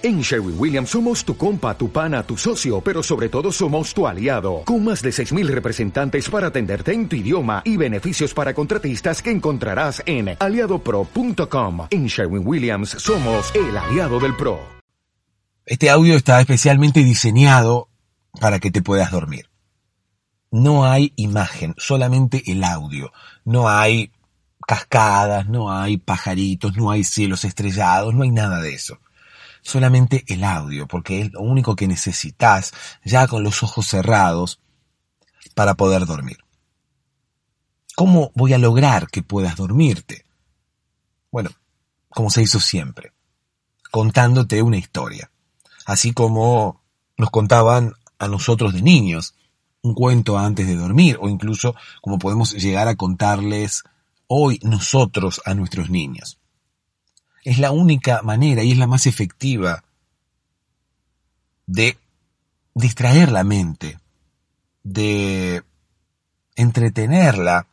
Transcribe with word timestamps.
En 0.00 0.20
Sherwin 0.20 0.54
Williams 0.56 0.90
somos 0.90 1.24
tu 1.24 1.36
compa, 1.36 1.76
tu 1.76 1.90
pana, 1.90 2.22
tu 2.22 2.36
socio, 2.36 2.80
pero 2.80 3.02
sobre 3.02 3.28
todo 3.28 3.50
somos 3.50 3.92
tu 3.92 4.06
aliado, 4.06 4.62
con 4.64 4.84
más 4.84 5.02
de 5.02 5.10
6.000 5.10 5.48
representantes 5.48 6.30
para 6.30 6.46
atenderte 6.46 6.92
en 6.92 7.08
tu 7.08 7.16
idioma 7.16 7.62
y 7.64 7.76
beneficios 7.76 8.32
para 8.32 8.54
contratistas 8.54 9.20
que 9.20 9.32
encontrarás 9.32 10.00
en 10.06 10.36
aliadopro.com. 10.38 11.88
En 11.90 12.06
Sherwin 12.06 12.46
Williams 12.46 12.90
somos 12.90 13.52
el 13.56 13.76
aliado 13.76 14.20
del 14.20 14.36
PRO. 14.36 14.60
Este 15.66 15.90
audio 15.90 16.14
está 16.14 16.40
especialmente 16.40 17.02
diseñado 17.02 17.88
para 18.40 18.60
que 18.60 18.70
te 18.70 18.82
puedas 18.82 19.10
dormir. 19.10 19.50
No 20.52 20.86
hay 20.86 21.12
imagen, 21.16 21.74
solamente 21.76 22.44
el 22.46 22.62
audio. 22.62 23.10
No 23.44 23.68
hay 23.68 24.12
cascadas, 24.64 25.48
no 25.48 25.72
hay 25.72 25.96
pajaritos, 25.96 26.76
no 26.76 26.92
hay 26.92 27.02
cielos 27.02 27.44
estrellados, 27.44 28.14
no 28.14 28.22
hay 28.22 28.30
nada 28.30 28.60
de 28.60 28.74
eso 28.74 29.00
solamente 29.68 30.24
el 30.28 30.44
audio, 30.44 30.88
porque 30.88 31.20
es 31.20 31.32
lo 31.32 31.40
único 31.40 31.76
que 31.76 31.86
necesitas 31.86 32.72
ya 33.04 33.28
con 33.28 33.42
los 33.42 33.62
ojos 33.62 33.86
cerrados 33.86 34.60
para 35.54 35.74
poder 35.74 36.06
dormir. 36.06 36.38
¿Cómo 37.94 38.32
voy 38.34 38.54
a 38.54 38.58
lograr 38.58 39.08
que 39.08 39.22
puedas 39.22 39.56
dormirte? 39.56 40.24
Bueno, 41.30 41.50
como 42.08 42.30
se 42.30 42.42
hizo 42.42 42.60
siempre, 42.60 43.12
contándote 43.90 44.62
una 44.62 44.78
historia, 44.78 45.30
así 45.84 46.12
como 46.12 46.80
nos 47.18 47.30
contaban 47.30 47.92
a 48.18 48.26
nosotros 48.26 48.72
de 48.72 48.80
niños, 48.80 49.34
un 49.82 49.94
cuento 49.94 50.38
antes 50.38 50.66
de 50.66 50.76
dormir, 50.76 51.18
o 51.20 51.28
incluso 51.28 51.74
como 52.00 52.18
podemos 52.18 52.54
llegar 52.54 52.88
a 52.88 52.96
contarles 52.96 53.84
hoy 54.28 54.60
nosotros 54.62 55.42
a 55.44 55.54
nuestros 55.54 55.90
niños. 55.90 56.37
Es 57.44 57.58
la 57.58 57.70
única 57.70 58.22
manera 58.22 58.62
y 58.62 58.72
es 58.72 58.78
la 58.78 58.86
más 58.86 59.06
efectiva 59.06 59.84
de 61.66 61.98
distraer 62.74 63.30
la 63.30 63.44
mente, 63.44 63.98
de 64.82 65.62
entretenerla, 66.56 67.66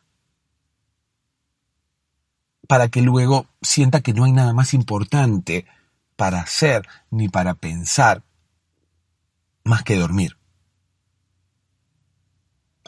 para 2.66 2.88
que 2.88 3.00
luego 3.00 3.46
sienta 3.62 4.00
que 4.00 4.12
no 4.12 4.24
hay 4.24 4.32
nada 4.32 4.52
más 4.52 4.74
importante 4.74 5.66
para 6.16 6.40
hacer 6.40 6.86
ni 7.10 7.28
para 7.28 7.54
pensar 7.54 8.22
más 9.64 9.82
que 9.82 9.96
dormir. 9.96 10.36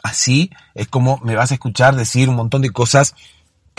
Así 0.03 0.51
es 0.75 0.87
como 0.87 1.17
me 1.19 1.35
vas 1.35 1.51
a 1.51 1.55
escuchar 1.55 1.95
decir 1.95 2.29
un 2.29 2.35
montón 2.35 2.61
de 2.61 2.71
cosas 2.71 3.15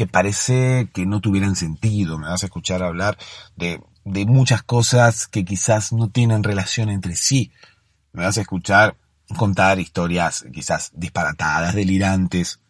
que 0.01 0.07
parece 0.07 0.89
que 0.95 1.05
no 1.05 1.21
tuvieran 1.21 1.57
sentido. 1.57 2.19
Me 2.19 2.27
vas 2.27 2.43
a 2.43 2.47
escuchar 2.47 2.83
hablar 2.83 3.19
de, 3.55 3.83
de 4.07 4.25
muchas 4.25 4.63
cosas 4.63 5.27
que 5.27 5.45
quizás 5.45 5.93
no 5.93 6.09
tienen 6.09 6.43
relación 6.43 6.89
entre 6.89 7.15
sí. 7.15 7.53
Me 8.15 8.23
vas 8.23 8.39
a 8.39 8.41
escuchar 8.41 8.97
contar 9.37 9.79
historias 9.79 10.47
quizás 10.55 10.93
disparatadas, 10.95 11.75
delirantes, 11.75 12.61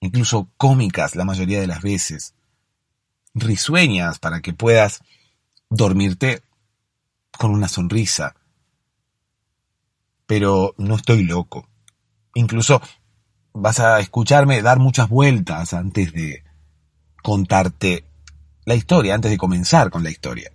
incluso 0.00 0.50
cómicas 0.58 1.16
la 1.16 1.24
mayoría 1.24 1.62
de 1.62 1.66
las 1.66 1.80
veces, 1.80 2.34
risueñas 3.32 4.18
para 4.18 4.42
que 4.42 4.52
puedas 4.52 5.00
dormirte 5.70 6.42
con 7.38 7.52
una 7.52 7.68
sonrisa. 7.68 8.34
Pero 10.26 10.74
no 10.76 10.96
estoy 10.96 11.24
loco. 11.24 11.70
Incluso 12.34 12.82
vas 13.54 13.78
a 13.78 14.00
escucharme 14.00 14.60
dar 14.62 14.80
muchas 14.80 15.08
vueltas 15.08 15.72
antes 15.72 16.12
de 16.12 16.42
contarte 17.22 18.04
la 18.64 18.74
historia, 18.74 19.14
antes 19.14 19.30
de 19.30 19.38
comenzar 19.38 19.90
con 19.90 20.02
la 20.02 20.10
historia. 20.10 20.52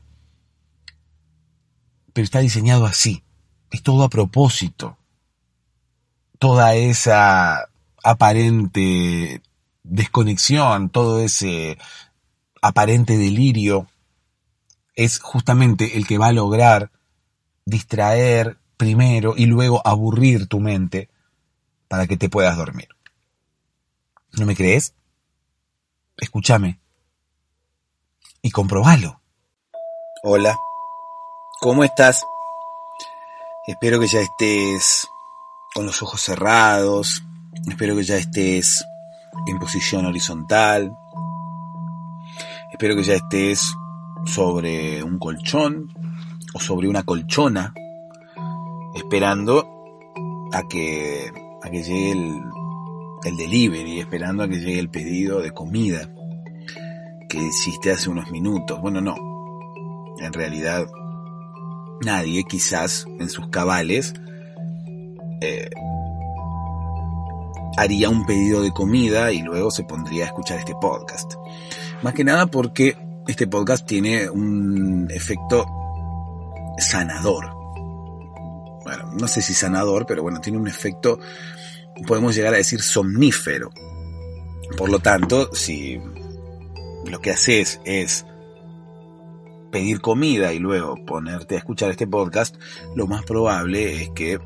Pero 2.14 2.26
está 2.26 2.40
diseñado 2.40 2.86
así, 2.86 3.24
es 3.72 3.82
todo 3.82 4.04
a 4.04 4.10
propósito. 4.10 4.98
Toda 6.38 6.76
esa 6.76 7.70
aparente 8.04 9.42
desconexión, 9.84 10.90
todo 10.90 11.22
ese 11.22 11.78
aparente 12.62 13.18
delirio, 13.18 13.88
es 14.96 15.20
justamente 15.20 15.98
el 15.98 16.06
que 16.06 16.18
va 16.18 16.28
a 16.28 16.34
lograr 16.34 16.92
distraer 17.66 18.58
primero 18.76 19.36
y 19.38 19.46
luego 19.46 19.86
aburrir 19.86 20.48
tu 20.48 20.60
mente 20.60 21.10
para 21.90 22.08
que 22.08 22.16
te 22.16 22.30
puedas 22.30 22.56
dormir. 22.56 22.88
¿No 24.38 24.46
me 24.46 24.56
crees? 24.56 24.94
Escúchame 26.18 26.80
y 28.42 28.52
comprobalo. 28.52 29.20
Hola, 30.24 30.56
¿cómo 31.60 31.84
estás? 31.84 32.24
Espero 33.68 34.00
que 34.00 34.08
ya 34.08 34.22
estés 34.22 35.08
con 35.74 35.86
los 35.86 36.02
ojos 36.02 36.22
cerrados, 36.22 37.24
espero 37.68 37.96
que 37.96 38.04
ya 38.04 38.18
estés 38.18 38.86
en 39.48 39.60
posición 39.60 40.06
horizontal, 40.06 40.96
espero 42.72 42.96
que 42.96 43.04
ya 43.04 43.16
estés 43.16 43.62
sobre 44.26 45.04
un 45.04 45.18
colchón 45.20 45.92
o 46.54 46.60
sobre 46.60 46.88
una 46.88 47.04
colchona, 47.04 47.74
esperando 48.96 49.68
a 50.52 50.68
que 50.68 51.32
que 51.70 51.84
llegue 51.84 52.12
el, 52.12 52.42
el 53.24 53.38
delivery, 53.38 54.00
esperando 54.00 54.44
a 54.44 54.48
que 54.48 54.60
llegue 54.60 54.80
el 54.80 54.90
pedido 54.90 55.42
de 55.42 55.52
comida 55.52 56.10
que 57.28 57.38
hiciste 57.38 57.92
hace 57.92 58.10
unos 58.10 58.32
minutos. 58.32 58.82
Bueno, 58.82 59.02
no. 59.02 59.16
En 60.20 60.34
realidad, 60.34 60.88
nadie 62.02 62.44
quizás 62.44 63.06
en 63.20 63.30
sus 63.30 63.48
cabales 63.50 64.14
eh, 65.42 65.70
haría 67.78 68.10
un 68.10 68.26
pedido 68.26 68.62
de 68.62 68.72
comida 68.72 69.32
y 69.32 69.42
luego 69.42 69.72
se 69.72 69.84
pondría 69.84 70.26
a 70.26 70.28
escuchar 70.28 70.60
este 70.60 70.76
podcast. 70.76 71.36
Más 72.02 72.14
que 72.14 72.24
nada 72.24 72.48
porque 72.48 72.98
este 73.28 73.48
podcast 73.48 73.86
tiene 73.86 74.30
un 74.30 75.08
efecto 75.12 75.66
sanador 76.78 77.60
bueno, 78.90 79.12
no 79.14 79.28
sé 79.28 79.42
si 79.42 79.54
sanador, 79.54 80.06
pero 80.06 80.24
bueno, 80.24 80.40
tiene 80.40 80.58
un 80.58 80.68
efecto, 80.68 81.20
podemos 82.08 82.36
llegar 82.36 82.54
a 82.54 82.58
decir 82.58 82.82
somnífero. 82.82 83.72
Por 84.78 84.90
lo 84.90 85.00
tanto, 85.00 85.54
si 85.54 86.00
lo 87.06 87.20
que 87.20 87.32
haces 87.32 87.82
es 87.86 88.26
pedir 89.72 90.02
comida 90.02 90.54
y 90.54 90.60
luego 90.60 90.96
ponerte 91.06 91.56
a 91.56 91.60
escuchar 91.60 91.92
este 91.92 92.08
podcast, 92.08 92.56
lo 92.96 93.08
más 93.08 93.24
probable 93.24 94.04
es 94.04 94.10
que 94.12 94.40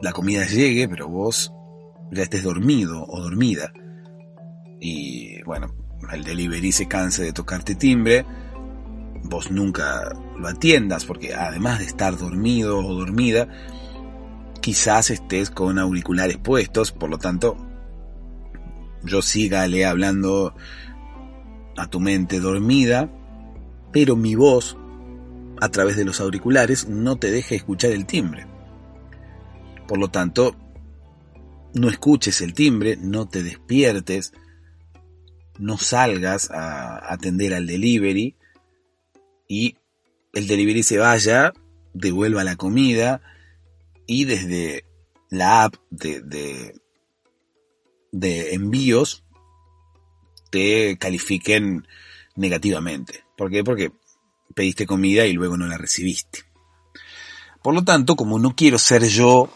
la 0.00 0.12
comida 0.12 0.46
llegue, 0.46 0.88
pero 0.88 1.08
vos 1.08 1.52
ya 2.10 2.22
estés 2.22 2.42
dormido 2.42 3.04
o 3.06 3.20
dormida. 3.20 3.72
Y 4.80 5.42
bueno, 5.42 5.74
el 6.12 6.24
delivery 6.24 6.72
se 6.72 6.86
canse 6.86 7.24
de 7.24 7.32
tocarte 7.32 7.74
timbre 7.74 8.24
vos 9.24 9.50
nunca 9.50 10.10
lo 10.36 10.48
atiendas, 10.48 11.04
porque 11.04 11.34
además 11.34 11.78
de 11.80 11.86
estar 11.86 12.16
dormido 12.16 12.78
o 12.78 12.94
dormida, 12.94 13.48
quizás 14.60 15.10
estés 15.10 15.50
con 15.50 15.78
auriculares 15.78 16.38
puestos, 16.38 16.92
por 16.92 17.10
lo 17.10 17.18
tanto, 17.18 17.56
yo 19.04 19.22
sígale 19.22 19.86
hablando 19.86 20.54
a 21.76 21.86
tu 21.88 22.00
mente 22.00 22.40
dormida, 22.40 23.10
pero 23.92 24.16
mi 24.16 24.34
voz, 24.34 24.76
a 25.60 25.68
través 25.68 25.96
de 25.96 26.04
los 26.04 26.20
auriculares, 26.20 26.88
no 26.88 27.16
te 27.16 27.30
deja 27.30 27.54
escuchar 27.54 27.92
el 27.92 28.06
timbre. 28.06 28.46
Por 29.86 29.98
lo 29.98 30.08
tanto, 30.08 30.56
no 31.74 31.88
escuches 31.88 32.40
el 32.40 32.54
timbre, 32.54 32.96
no 33.00 33.28
te 33.28 33.42
despiertes, 33.42 34.32
no 35.58 35.78
salgas 35.78 36.50
a 36.50 37.12
atender 37.12 37.54
al 37.54 37.66
delivery, 37.66 38.36
y 39.48 39.76
el 40.34 40.46
delivery 40.46 40.82
se 40.82 40.98
vaya, 40.98 41.52
devuelva 41.94 42.44
la 42.44 42.56
comida 42.56 43.22
y 44.08 44.24
desde 44.24 44.84
la 45.28 45.64
app 45.64 45.76
de, 45.90 46.74
de, 48.10 48.54
envíos 48.54 49.22
te 50.50 50.96
califiquen 50.96 51.86
negativamente. 52.34 53.22
¿Por 53.36 53.50
qué? 53.50 53.62
Porque 53.62 53.92
pediste 54.54 54.86
comida 54.86 55.26
y 55.26 55.34
luego 55.34 55.58
no 55.58 55.66
la 55.66 55.76
recibiste. 55.76 56.40
Por 57.62 57.74
lo 57.74 57.84
tanto, 57.84 58.16
como 58.16 58.38
no 58.38 58.56
quiero 58.56 58.78
ser 58.78 59.04
yo 59.04 59.50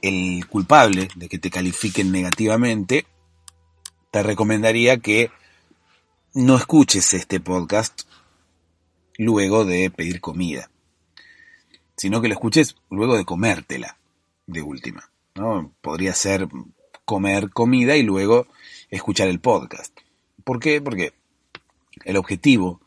el 0.00 0.46
culpable 0.46 1.08
de 1.16 1.28
que 1.28 1.38
te 1.38 1.50
califiquen 1.50 2.12
negativamente, 2.12 3.04
te 4.12 4.22
recomendaría 4.22 4.98
que 4.98 5.32
no 6.34 6.56
escuches 6.56 7.14
este 7.14 7.40
podcast 7.40 8.02
luego 9.18 9.64
de 9.64 9.90
pedir 9.90 10.20
comida, 10.20 10.69
sino 12.00 12.22
que 12.22 12.28
lo 12.28 12.32
escuches 12.32 12.76
luego 12.88 13.14
de 13.14 13.26
comértela, 13.26 13.98
de 14.46 14.62
última. 14.62 15.10
¿no? 15.34 15.74
Podría 15.82 16.14
ser 16.14 16.48
comer 17.04 17.50
comida 17.50 17.94
y 17.94 18.02
luego 18.02 18.46
escuchar 18.88 19.28
el 19.28 19.38
podcast. 19.38 19.94
¿Por 20.42 20.60
qué? 20.60 20.80
Porque 20.80 21.12
el 22.06 22.16
objetivo 22.16 22.80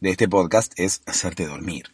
de 0.00 0.10
este 0.10 0.28
podcast 0.28 0.72
es 0.80 1.02
hacerte 1.06 1.46
dormir. 1.46 1.92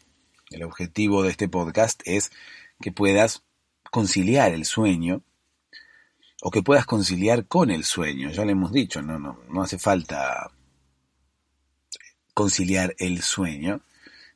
El 0.51 0.63
objetivo 0.63 1.23
de 1.23 1.29
este 1.29 1.47
podcast 1.47 2.01
es 2.07 2.33
que 2.81 2.91
puedas 2.91 3.43
conciliar 3.91 4.53
el 4.53 4.65
sueño 4.65 5.21
o 6.41 6.51
que 6.51 6.63
puedas 6.63 6.87
conciliar 6.87 7.45
con 7.45 7.71
el 7.71 7.85
sueño. 7.85 8.31
Ya 8.31 8.47
le 8.47 8.53
hemos 8.53 8.73
dicho, 8.73 9.03
no, 9.03 9.19
no, 9.19 9.41
no 9.51 9.63
hace 9.63 9.77
falta 9.77 10.51
conciliar 12.33 12.95
el 12.97 13.21
sueño, 13.21 13.83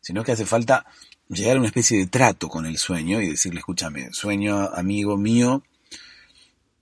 sino 0.02 0.22
que 0.22 0.32
hace 0.32 0.44
falta 0.44 0.84
llegar 1.28 1.56
a 1.56 1.58
una 1.60 1.68
especie 1.68 1.98
de 1.98 2.06
trato 2.06 2.48
con 2.48 2.66
el 2.66 2.78
sueño 2.78 3.20
y 3.20 3.30
decirle, 3.30 3.60
escúchame, 3.60 4.12
sueño 4.12 4.56
amigo 4.74 5.16
mío, 5.16 5.62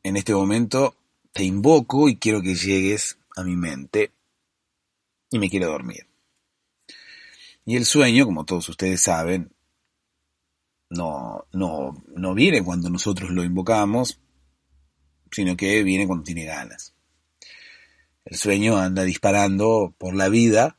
en 0.02 0.16
este 0.16 0.34
momento 0.34 0.96
te 1.32 1.44
invoco 1.44 2.08
y 2.08 2.16
quiero 2.16 2.42
que 2.42 2.54
llegues 2.54 3.18
a 3.36 3.42
mi 3.42 3.56
mente 3.56 4.12
y 5.30 5.38
me 5.38 5.50
quiero 5.50 5.68
dormir. 5.68 6.06
Y 7.64 7.76
el 7.76 7.86
sueño, 7.86 8.26
como 8.26 8.44
todos 8.44 8.68
ustedes 8.68 9.00
saben, 9.00 9.50
no, 10.90 11.46
no, 11.52 12.04
no 12.14 12.34
viene 12.34 12.62
cuando 12.62 12.90
nosotros 12.90 13.30
lo 13.30 13.42
invocamos, 13.42 14.20
sino 15.30 15.56
que 15.56 15.82
viene 15.82 16.06
cuando 16.06 16.24
tiene 16.24 16.44
ganas. 16.44 16.94
El 18.24 18.36
sueño 18.36 18.76
anda 18.76 19.02
disparando 19.02 19.94
por 19.98 20.14
la 20.14 20.28
vida 20.28 20.76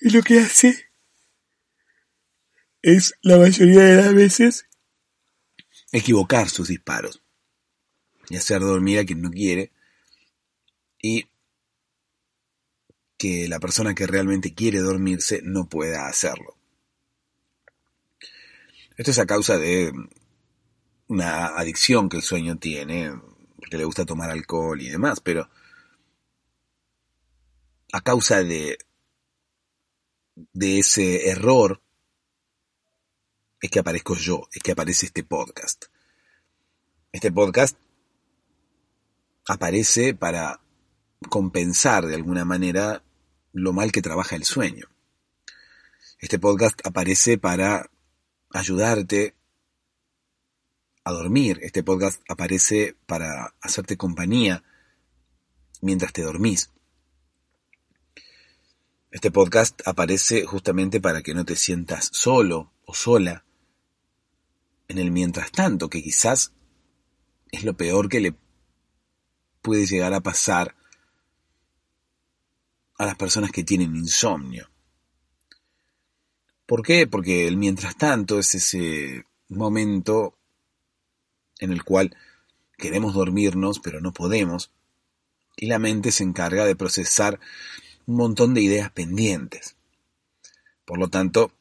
y 0.00 0.10
lo 0.10 0.22
que 0.22 0.40
hace 0.40 0.89
es 2.82 3.14
la 3.22 3.38
mayoría 3.38 3.82
de 3.82 3.96
las 3.96 4.14
veces 4.14 4.66
equivocar 5.92 6.48
sus 6.48 6.68
disparos 6.68 7.22
y 8.28 8.36
hacer 8.36 8.60
dormir 8.60 9.00
a 9.00 9.04
quien 9.04 9.20
no 9.20 9.30
quiere 9.30 9.72
y 11.02 11.28
que 13.18 13.48
la 13.48 13.60
persona 13.60 13.94
que 13.94 14.06
realmente 14.06 14.54
quiere 14.54 14.78
dormirse 14.78 15.40
no 15.42 15.68
pueda 15.68 16.06
hacerlo. 16.06 16.56
Esto 18.96 19.10
es 19.10 19.18
a 19.18 19.26
causa 19.26 19.58
de 19.58 19.92
una 21.08 21.46
adicción 21.48 22.08
que 22.08 22.18
el 22.18 22.22
sueño 22.22 22.56
tiene, 22.56 23.12
porque 23.56 23.76
le 23.76 23.84
gusta 23.84 24.06
tomar 24.06 24.30
alcohol 24.30 24.80
y 24.80 24.88
demás, 24.88 25.20
pero 25.20 25.50
a 27.92 28.00
causa 28.00 28.42
de, 28.42 28.78
de 30.52 30.78
ese 30.78 31.28
error 31.28 31.82
es 33.60 33.70
que 33.70 33.78
aparezco 33.78 34.14
yo, 34.16 34.48
es 34.52 34.62
que 34.62 34.72
aparece 34.72 35.06
este 35.06 35.22
podcast. 35.22 35.86
Este 37.12 37.30
podcast 37.30 37.76
aparece 39.46 40.14
para 40.14 40.60
compensar 41.28 42.06
de 42.06 42.14
alguna 42.14 42.44
manera 42.44 43.02
lo 43.52 43.72
mal 43.72 43.92
que 43.92 44.00
trabaja 44.00 44.36
el 44.36 44.44
sueño. 44.44 44.86
Este 46.20 46.38
podcast 46.38 46.80
aparece 46.86 47.36
para 47.36 47.90
ayudarte 48.50 49.34
a 51.04 51.12
dormir. 51.12 51.58
Este 51.62 51.82
podcast 51.82 52.22
aparece 52.28 52.96
para 53.06 53.54
hacerte 53.60 53.96
compañía 53.96 54.62
mientras 55.82 56.12
te 56.12 56.22
dormís. 56.22 56.70
Este 59.10 59.30
podcast 59.30 59.80
aparece 59.86 60.46
justamente 60.46 61.00
para 61.00 61.22
que 61.22 61.34
no 61.34 61.44
te 61.44 61.56
sientas 61.56 62.08
solo 62.12 62.72
o 62.84 62.94
sola 62.94 63.44
en 64.90 64.98
el 64.98 65.12
mientras 65.12 65.52
tanto, 65.52 65.88
que 65.88 66.02
quizás 66.02 66.52
es 67.52 67.62
lo 67.62 67.74
peor 67.76 68.08
que 68.08 68.18
le 68.18 68.34
puede 69.62 69.86
llegar 69.86 70.12
a 70.14 70.20
pasar 70.20 70.74
a 72.98 73.06
las 73.06 73.14
personas 73.14 73.52
que 73.52 73.62
tienen 73.62 73.94
insomnio. 73.94 74.68
¿Por 76.66 76.82
qué? 76.82 77.06
Porque 77.06 77.46
el 77.46 77.56
mientras 77.56 77.96
tanto 77.96 78.40
es 78.40 78.52
ese 78.56 79.26
momento 79.48 80.36
en 81.60 81.70
el 81.70 81.84
cual 81.84 82.16
queremos 82.76 83.14
dormirnos 83.14 83.78
pero 83.78 84.00
no 84.00 84.12
podemos 84.12 84.72
y 85.56 85.66
la 85.66 85.78
mente 85.78 86.10
se 86.10 86.24
encarga 86.24 86.64
de 86.64 86.74
procesar 86.74 87.38
un 88.06 88.16
montón 88.16 88.54
de 88.54 88.62
ideas 88.62 88.90
pendientes. 88.90 89.76
Por 90.84 90.98
lo 90.98 91.08
tanto, 91.08 91.52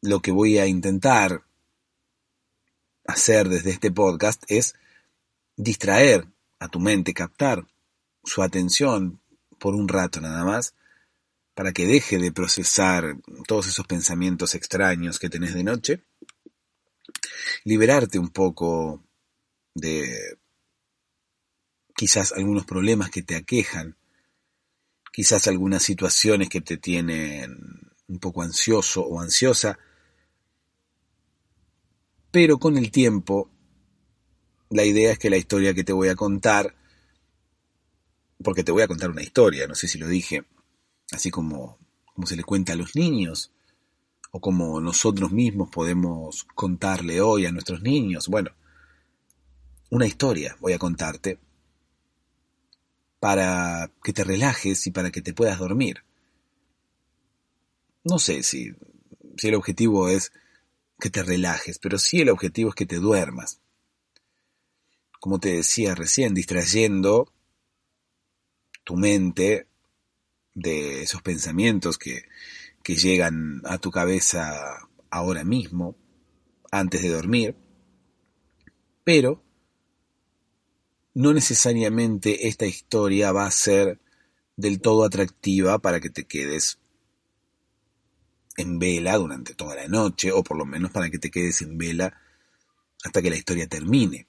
lo 0.00 0.18
que 0.20 0.32
voy 0.32 0.58
a 0.58 0.66
intentar 0.66 1.44
hacer 3.04 3.48
desde 3.48 3.70
este 3.70 3.90
podcast 3.90 4.42
es 4.48 4.74
distraer 5.56 6.26
a 6.58 6.68
tu 6.68 6.80
mente, 6.80 7.14
captar 7.14 7.66
su 8.24 8.42
atención 8.42 9.20
por 9.58 9.74
un 9.74 9.88
rato 9.88 10.20
nada 10.20 10.44
más, 10.44 10.74
para 11.54 11.72
que 11.72 11.86
deje 11.86 12.18
de 12.18 12.32
procesar 12.32 13.16
todos 13.46 13.66
esos 13.66 13.86
pensamientos 13.86 14.54
extraños 14.54 15.18
que 15.18 15.28
tenés 15.28 15.54
de 15.54 15.64
noche, 15.64 16.02
liberarte 17.64 18.18
un 18.18 18.30
poco 18.30 19.04
de 19.74 20.38
quizás 21.94 22.32
algunos 22.32 22.64
problemas 22.64 23.10
que 23.10 23.22
te 23.22 23.36
aquejan, 23.36 23.96
quizás 25.12 25.46
algunas 25.46 25.82
situaciones 25.82 26.48
que 26.48 26.60
te 26.60 26.78
tienen 26.78 27.58
un 28.08 28.18
poco 28.18 28.42
ansioso 28.42 29.02
o 29.02 29.20
ansiosa, 29.20 29.78
pero 32.32 32.58
con 32.58 32.78
el 32.78 32.90
tiempo, 32.90 33.50
la 34.70 34.84
idea 34.84 35.12
es 35.12 35.18
que 35.18 35.30
la 35.30 35.36
historia 35.36 35.74
que 35.74 35.84
te 35.84 35.92
voy 35.92 36.08
a 36.08 36.16
contar, 36.16 36.74
porque 38.42 38.64
te 38.64 38.72
voy 38.72 38.82
a 38.82 38.88
contar 38.88 39.10
una 39.10 39.22
historia, 39.22 39.68
no 39.68 39.74
sé 39.74 39.86
si 39.86 39.98
lo 39.98 40.08
dije, 40.08 40.44
así 41.12 41.30
como, 41.30 41.78
como 42.14 42.26
se 42.26 42.36
le 42.36 42.42
cuenta 42.42 42.72
a 42.72 42.76
los 42.76 42.96
niños, 42.96 43.52
o 44.30 44.40
como 44.40 44.80
nosotros 44.80 45.30
mismos 45.30 45.68
podemos 45.70 46.44
contarle 46.54 47.20
hoy 47.20 47.44
a 47.44 47.52
nuestros 47.52 47.82
niños. 47.82 48.28
Bueno, 48.28 48.50
una 49.90 50.06
historia 50.06 50.56
voy 50.58 50.72
a 50.72 50.78
contarte 50.78 51.38
para 53.20 53.90
que 54.02 54.14
te 54.14 54.24
relajes 54.24 54.86
y 54.86 54.90
para 54.90 55.10
que 55.10 55.20
te 55.20 55.34
puedas 55.34 55.58
dormir. 55.58 56.02
No 58.04 58.18
sé 58.18 58.42
si, 58.42 58.74
si 59.36 59.48
el 59.48 59.54
objetivo 59.54 60.08
es 60.08 60.32
que 61.02 61.10
te 61.10 61.24
relajes, 61.24 61.80
pero 61.80 61.98
sí 61.98 62.20
el 62.20 62.28
objetivo 62.28 62.68
es 62.68 62.76
que 62.76 62.86
te 62.86 63.00
duermas. 63.00 63.60
Como 65.18 65.40
te 65.40 65.52
decía 65.52 65.96
recién, 65.96 66.32
distrayendo 66.32 67.32
tu 68.84 68.94
mente 68.94 69.66
de 70.54 71.02
esos 71.02 71.20
pensamientos 71.20 71.98
que, 71.98 72.22
que 72.84 72.94
llegan 72.94 73.62
a 73.64 73.78
tu 73.78 73.90
cabeza 73.90 74.88
ahora 75.10 75.42
mismo, 75.42 75.96
antes 76.70 77.02
de 77.02 77.08
dormir, 77.08 77.56
pero 79.02 79.42
no 81.14 81.32
necesariamente 81.32 82.46
esta 82.46 82.66
historia 82.66 83.32
va 83.32 83.46
a 83.46 83.50
ser 83.50 84.00
del 84.56 84.80
todo 84.80 85.04
atractiva 85.04 85.80
para 85.80 85.98
que 85.98 86.10
te 86.10 86.28
quedes 86.28 86.78
en 88.56 88.78
vela 88.78 89.16
durante 89.16 89.54
toda 89.54 89.74
la 89.74 89.88
noche, 89.88 90.32
o 90.32 90.42
por 90.42 90.56
lo 90.56 90.64
menos 90.64 90.90
para 90.90 91.10
que 91.10 91.18
te 91.18 91.30
quedes 91.30 91.62
en 91.62 91.78
vela 91.78 92.20
hasta 93.04 93.22
que 93.22 93.30
la 93.30 93.36
historia 93.36 93.66
termine. 93.66 94.26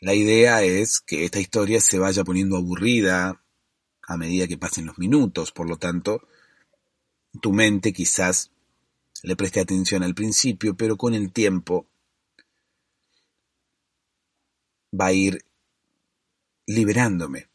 La 0.00 0.14
idea 0.14 0.62
es 0.62 1.00
que 1.00 1.24
esta 1.24 1.40
historia 1.40 1.80
se 1.80 1.98
vaya 1.98 2.24
poniendo 2.24 2.56
aburrida 2.56 3.42
a 4.02 4.16
medida 4.16 4.48
que 4.48 4.58
pasen 4.58 4.86
los 4.86 4.98
minutos, 4.98 5.52
por 5.52 5.68
lo 5.68 5.76
tanto, 5.76 6.26
tu 7.40 7.52
mente 7.52 7.92
quizás 7.92 8.50
le 9.22 9.36
preste 9.36 9.60
atención 9.60 10.02
al 10.02 10.14
principio, 10.14 10.76
pero 10.76 10.96
con 10.96 11.14
el 11.14 11.32
tiempo 11.32 11.86
va 14.98 15.06
a 15.06 15.12
ir 15.12 15.44
liberándome, 16.66 17.48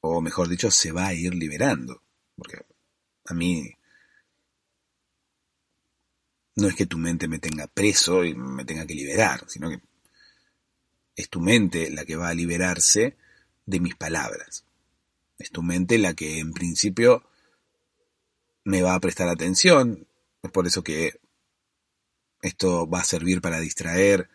o 0.00 0.20
mejor 0.20 0.48
dicho, 0.48 0.70
se 0.70 0.92
va 0.92 1.06
a 1.06 1.14
ir 1.14 1.34
liberando, 1.34 2.02
porque 2.34 2.64
a 3.26 3.34
mí 3.34 3.77
no 6.58 6.66
es 6.66 6.74
que 6.74 6.86
tu 6.86 6.98
mente 6.98 7.28
me 7.28 7.38
tenga 7.38 7.68
preso 7.68 8.24
y 8.24 8.34
me 8.34 8.64
tenga 8.64 8.84
que 8.84 8.94
liberar, 8.94 9.44
sino 9.46 9.70
que 9.70 9.80
es 11.14 11.28
tu 11.28 11.40
mente 11.40 11.88
la 11.90 12.04
que 12.04 12.16
va 12.16 12.28
a 12.28 12.34
liberarse 12.34 13.16
de 13.64 13.80
mis 13.80 13.94
palabras. 13.94 14.64
Es 15.38 15.52
tu 15.52 15.62
mente 15.62 15.98
la 15.98 16.14
que 16.14 16.40
en 16.40 16.52
principio 16.52 17.24
me 18.64 18.82
va 18.82 18.94
a 18.94 19.00
prestar 19.00 19.28
atención. 19.28 20.08
Es 20.42 20.50
por 20.50 20.66
eso 20.66 20.82
que 20.82 21.20
esto 22.42 22.88
va 22.88 23.00
a 23.00 23.04
servir 23.04 23.40
para 23.40 23.60
distraer 23.60 24.28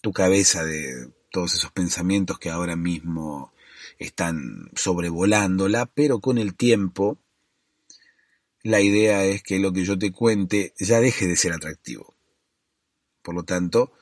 tu 0.00 0.12
cabeza 0.12 0.64
de 0.64 1.12
todos 1.32 1.54
esos 1.54 1.72
pensamientos 1.72 2.38
que 2.38 2.50
ahora 2.50 2.76
mismo 2.76 3.52
están 3.98 4.70
sobrevolándola, 4.76 5.86
pero 5.86 6.20
con 6.20 6.38
el 6.38 6.54
tiempo 6.54 7.18
la 8.68 8.82
idea 8.82 9.24
es 9.24 9.42
que 9.42 9.58
lo 9.58 9.72
que 9.72 9.82
yo 9.82 9.98
te 9.98 10.12
cuente 10.12 10.74
ya 10.78 11.00
deje 11.00 11.26
de 11.26 11.36
ser 11.36 11.54
atractivo. 11.54 12.14
Por 13.22 13.34
lo 13.34 13.42
tanto, 13.42 13.92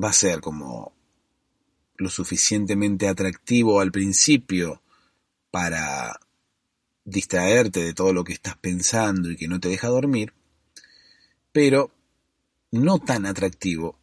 va 0.00 0.10
a 0.10 0.12
ser 0.12 0.40
como 0.40 0.94
lo 1.96 2.08
suficientemente 2.08 3.08
atractivo 3.08 3.80
al 3.80 3.90
principio 3.90 4.80
para 5.50 6.20
distraerte 7.04 7.82
de 7.82 7.94
todo 7.94 8.12
lo 8.12 8.22
que 8.22 8.32
estás 8.32 8.56
pensando 8.58 9.28
y 9.28 9.36
que 9.36 9.48
no 9.48 9.58
te 9.58 9.70
deja 9.70 9.88
dormir, 9.88 10.32
pero 11.50 11.90
no 12.70 13.00
tan 13.00 13.26
atractivo 13.26 13.98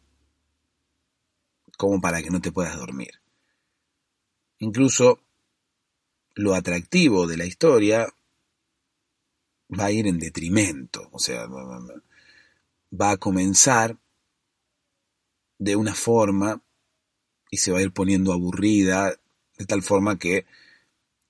como 1.78 1.98
para 2.02 2.22
que 2.22 2.28
no 2.28 2.42
te 2.42 2.52
puedas 2.52 2.76
dormir. 2.76 3.22
Incluso 4.58 5.22
lo 6.34 6.54
atractivo 6.54 7.26
de 7.26 7.38
la 7.38 7.46
historia 7.46 8.06
va 9.68 9.86
a 9.86 9.90
ir 9.90 10.06
en 10.06 10.18
detrimento, 10.18 11.08
o 11.12 11.18
sea, 11.18 11.46
va 11.46 13.10
a 13.10 13.16
comenzar 13.16 13.98
de 15.58 15.76
una 15.76 15.94
forma 15.94 16.62
y 17.50 17.56
se 17.56 17.72
va 17.72 17.78
a 17.78 17.82
ir 17.82 17.92
poniendo 17.92 18.32
aburrida 18.32 19.18
de 19.56 19.66
tal 19.66 19.82
forma 19.82 20.18
que 20.18 20.46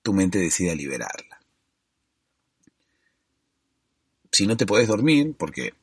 tu 0.01 0.13
mente 0.13 0.39
decida 0.39 0.75
liberarla. 0.75 1.39
Si 4.31 4.45
no 4.45 4.57
te 4.57 4.65
puedes 4.65 4.87
dormir, 4.87 5.35
porque 5.37 5.73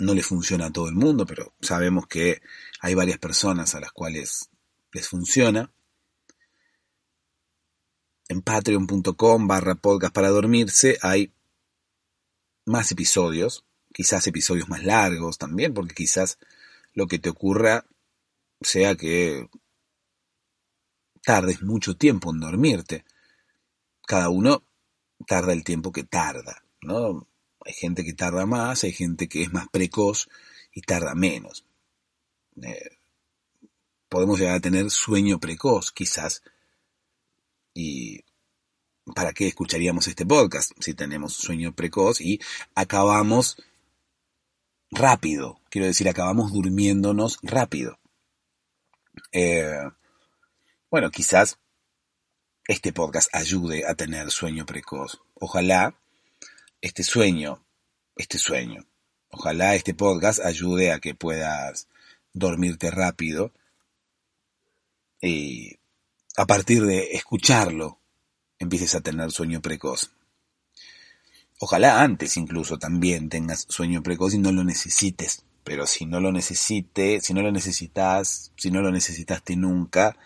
no 0.00 0.14
le 0.14 0.22
funciona 0.22 0.66
a 0.66 0.72
todo 0.72 0.88
el 0.88 0.94
mundo, 0.94 1.26
pero 1.26 1.54
sabemos 1.60 2.06
que 2.06 2.42
hay 2.80 2.94
varias 2.94 3.18
personas 3.18 3.74
a 3.74 3.80
las 3.80 3.92
cuales 3.92 4.50
les 4.92 5.08
funciona, 5.08 5.72
en 8.30 8.42
patreon.com 8.42 9.48
barra 9.48 9.74
podcast 9.74 10.14
para 10.14 10.28
dormirse 10.28 10.96
hay 11.02 11.34
más 12.64 12.92
episodios, 12.92 13.64
quizás 13.92 14.24
episodios 14.28 14.68
más 14.68 14.84
largos 14.84 15.36
también, 15.36 15.74
porque 15.74 15.96
quizás 15.96 16.38
lo 16.94 17.08
que 17.08 17.18
te 17.18 17.28
ocurra 17.28 17.84
sea 18.60 18.94
que 18.94 19.50
tardes 21.24 21.62
mucho 21.62 21.96
tiempo 21.96 22.30
en 22.30 22.38
dormirte. 22.38 23.04
Cada 24.06 24.28
uno 24.28 24.62
tarda 25.26 25.52
el 25.52 25.64
tiempo 25.64 25.90
que 25.90 26.04
tarda, 26.04 26.62
¿no? 26.82 27.26
Hay 27.64 27.72
gente 27.72 28.04
que 28.04 28.12
tarda 28.12 28.46
más, 28.46 28.84
hay 28.84 28.92
gente 28.92 29.28
que 29.28 29.42
es 29.42 29.52
más 29.52 29.68
precoz 29.70 30.28
y 30.72 30.82
tarda 30.82 31.16
menos. 31.16 31.66
Eh, 32.62 32.98
podemos 34.08 34.38
llegar 34.38 34.54
a 34.54 34.60
tener 34.60 34.88
sueño 34.88 35.40
precoz, 35.40 35.90
quizás. 35.90 36.44
Y 37.74 38.24
¿para 39.14 39.32
qué 39.32 39.48
escucharíamos 39.48 40.08
este 40.08 40.26
podcast 40.26 40.72
si 40.80 40.94
tenemos 40.94 41.34
sueño 41.34 41.74
precoz 41.74 42.20
y 42.20 42.40
acabamos 42.74 43.56
rápido? 44.90 45.60
Quiero 45.70 45.86
decir, 45.86 46.08
acabamos 46.08 46.52
durmiéndonos 46.52 47.38
rápido. 47.42 47.98
Eh, 49.32 49.80
bueno, 50.90 51.10
quizás 51.10 51.58
este 52.66 52.92
podcast 52.92 53.34
ayude 53.34 53.86
a 53.86 53.94
tener 53.94 54.30
sueño 54.30 54.66
precoz. 54.66 55.20
Ojalá 55.34 55.94
este 56.80 57.02
sueño, 57.02 57.64
este 58.16 58.38
sueño, 58.38 58.86
ojalá 59.28 59.74
este 59.74 59.94
podcast 59.94 60.40
ayude 60.40 60.92
a 60.92 61.00
que 61.00 61.14
puedas 61.14 61.88
dormirte 62.32 62.90
rápido 62.90 63.52
y 65.20 65.79
a 66.36 66.46
partir 66.46 66.84
de 66.84 67.12
escucharlo 67.12 67.98
empieces 68.58 68.94
a 68.94 69.00
tener 69.00 69.30
sueño 69.30 69.60
precoz. 69.60 70.12
Ojalá 71.58 72.02
antes 72.02 72.36
incluso 72.36 72.78
también 72.78 73.28
tengas 73.28 73.66
sueño 73.68 74.02
precoz 74.02 74.34
y 74.34 74.38
no 74.38 74.52
lo 74.52 74.64
necesites. 74.64 75.44
Pero 75.62 75.86
si 75.86 76.06
no 76.06 76.20
lo 76.20 76.32
necesites, 76.32 77.24
si 77.24 77.34
no 77.34 77.42
lo 77.42 77.52
necesitas, 77.52 78.50
si 78.56 78.70
no 78.70 78.80
lo 78.80 78.90
necesitaste 78.90 79.56
nunca, 79.56 80.16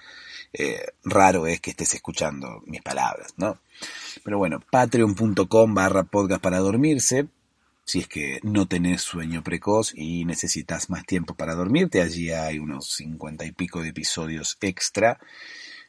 eh, 0.53 0.87
raro 1.03 1.49
es 1.49 1.61
que 1.61 1.71
estés 1.71 1.95
escuchando 1.95 2.63
mis 2.67 2.81
palabras, 2.83 3.35
¿no? 3.37 3.59
Pero 4.23 4.39
bueno, 4.39 4.61
patreon.com 4.71 5.75
barra 5.75 6.05
podcast 6.05 6.41
para 6.41 6.61
dormirse. 6.61 7.27
Si 7.85 7.99
es 7.99 8.09
que 8.09 8.39
no 8.45 8.67
tenés 8.67 9.03
sueño 9.03 9.43
precoz 9.43 9.93
y 9.95 10.25
necesitas 10.25 10.89
más 10.89 11.05
tiempo 11.05 11.35
para 11.35 11.55
dormirte, 11.55 12.01
allí 12.01 12.31
hay 12.31 12.59
unos 12.59 12.95
cincuenta 12.95 13.45
y 13.45 13.53
pico 13.53 13.83
de 13.83 13.89
episodios 13.89 14.57
extra, 14.61 15.19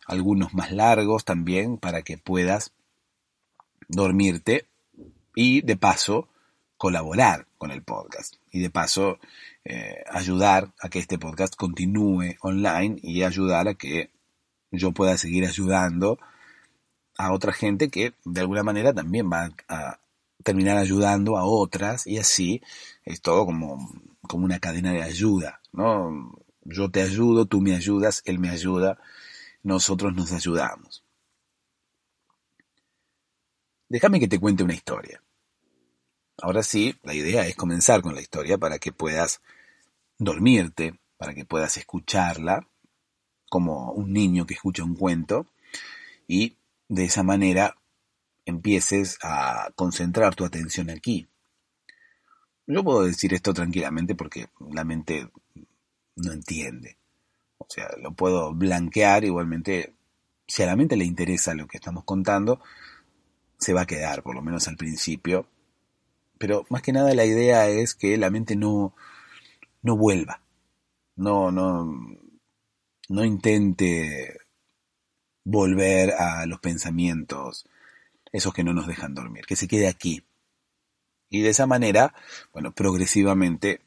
algunos 0.05 0.53
más 0.53 0.71
largos 0.71 1.25
también 1.25 1.77
para 1.77 2.01
que 2.01 2.17
puedas 2.17 2.71
dormirte 3.87 4.67
y 5.35 5.61
de 5.61 5.75
paso 5.75 6.27
colaborar 6.77 7.47
con 7.57 7.71
el 7.71 7.83
podcast 7.83 8.35
y 8.51 8.59
de 8.59 8.69
paso 8.69 9.19
eh, 9.63 10.03
ayudar 10.09 10.73
a 10.79 10.89
que 10.89 10.99
este 10.99 11.17
podcast 11.17 11.55
continúe 11.55 12.35
online 12.41 12.97
y 13.01 13.23
ayudar 13.23 13.67
a 13.67 13.73
que 13.73 14.11
yo 14.71 14.91
pueda 14.91 15.17
seguir 15.17 15.45
ayudando 15.45 16.19
a 17.17 17.31
otra 17.31 17.53
gente 17.53 17.89
que 17.89 18.13
de 18.25 18.41
alguna 18.41 18.63
manera 18.63 18.93
también 18.93 19.31
va 19.31 19.51
a 19.67 19.99
terminar 20.43 20.77
ayudando 20.77 21.37
a 21.37 21.45
otras 21.45 22.05
y 22.07 22.17
así 22.17 22.61
es 23.03 23.21
todo 23.21 23.45
como, 23.45 23.91
como 24.21 24.45
una 24.45 24.59
cadena 24.59 24.91
de 24.91 25.01
ayuda, 25.01 25.61
¿no? 25.71 26.37
Yo 26.63 26.89
te 26.89 27.01
ayudo, 27.01 27.45
tú 27.45 27.61
me 27.61 27.75
ayudas, 27.75 28.21
él 28.25 28.39
me 28.39 28.49
ayuda, 28.49 28.99
nosotros 29.65 30.13
nos 30.13 30.31
ayudamos. 30.31 31.03
Déjame 33.89 34.19
que 34.19 34.27
te 34.27 34.39
cuente 34.39 34.63
una 34.63 34.75
historia. 34.75 35.23
Ahora 36.37 36.61
sí, 36.61 36.95
la 37.01 37.15
idea 37.15 37.47
es 37.47 37.55
comenzar 37.55 38.03
con 38.03 38.13
la 38.13 38.21
historia 38.21 38.59
para 38.59 38.77
que 38.77 38.91
puedas 38.91 39.41
dormirte, 40.19 40.99
para 41.17 41.33
que 41.33 41.45
puedas 41.45 41.77
escucharla 41.77 42.67
como 43.49 43.91
un 43.93 44.13
niño 44.13 44.45
que 44.45 44.53
escucha 44.53 44.83
un 44.83 44.95
cuento 44.95 45.47
y 46.27 46.57
de 46.87 47.05
esa 47.05 47.23
manera 47.23 47.75
empieces 48.45 49.17
a 49.23 49.71
concentrar 49.75 50.35
tu 50.35 50.45
atención 50.45 50.91
aquí. 50.91 51.27
Yo 52.67 52.83
puedo 52.83 53.03
decir 53.03 53.33
esto 53.33 53.51
tranquilamente 53.51 54.13
porque 54.13 54.47
la 54.71 54.83
mente 54.83 55.27
no 56.15 56.33
entiende. 56.33 56.99
O 57.57 57.67
sea, 57.69 57.89
lo 58.01 58.13
puedo 58.13 58.53
blanquear 58.53 59.23
igualmente. 59.25 59.93
Si 60.47 60.63
a 60.63 60.67
la 60.67 60.75
mente 60.75 60.95
le 60.95 61.05
interesa 61.05 61.55
lo 61.55 61.67
que 61.67 61.77
estamos 61.77 62.03
contando, 62.03 62.61
se 63.57 63.73
va 63.73 63.81
a 63.81 63.87
quedar, 63.87 64.23
por 64.23 64.35
lo 64.35 64.41
menos 64.41 64.67
al 64.67 64.77
principio. 64.77 65.47
Pero 66.37 66.65
más 66.69 66.81
que 66.81 66.91
nada 66.91 67.13
la 67.13 67.25
idea 67.25 67.67
es 67.67 67.95
que 67.95 68.17
la 68.17 68.29
mente 68.29 68.55
no, 68.55 68.93
no 69.81 69.97
vuelva. 69.97 70.41
No, 71.15 71.51
no, 71.51 71.85
no 73.09 73.23
intente 73.23 74.37
volver 75.43 76.11
a 76.11 76.45
los 76.45 76.59
pensamientos, 76.59 77.65
esos 78.31 78.53
que 78.53 78.63
no 78.63 78.73
nos 78.73 78.87
dejan 78.87 79.13
dormir, 79.13 79.45
que 79.45 79.55
se 79.55 79.67
quede 79.67 79.87
aquí. 79.87 80.23
Y 81.29 81.41
de 81.41 81.49
esa 81.49 81.67
manera, 81.67 82.13
bueno, 82.51 82.73
progresivamente 82.73 83.81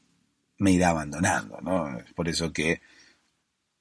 me 0.59 0.73
irá 0.73 0.91
abandonando, 0.91 1.61
¿no? 1.61 1.99
Es 1.99 2.13
por 2.15 2.29
eso 2.29 2.53
que 2.53 2.81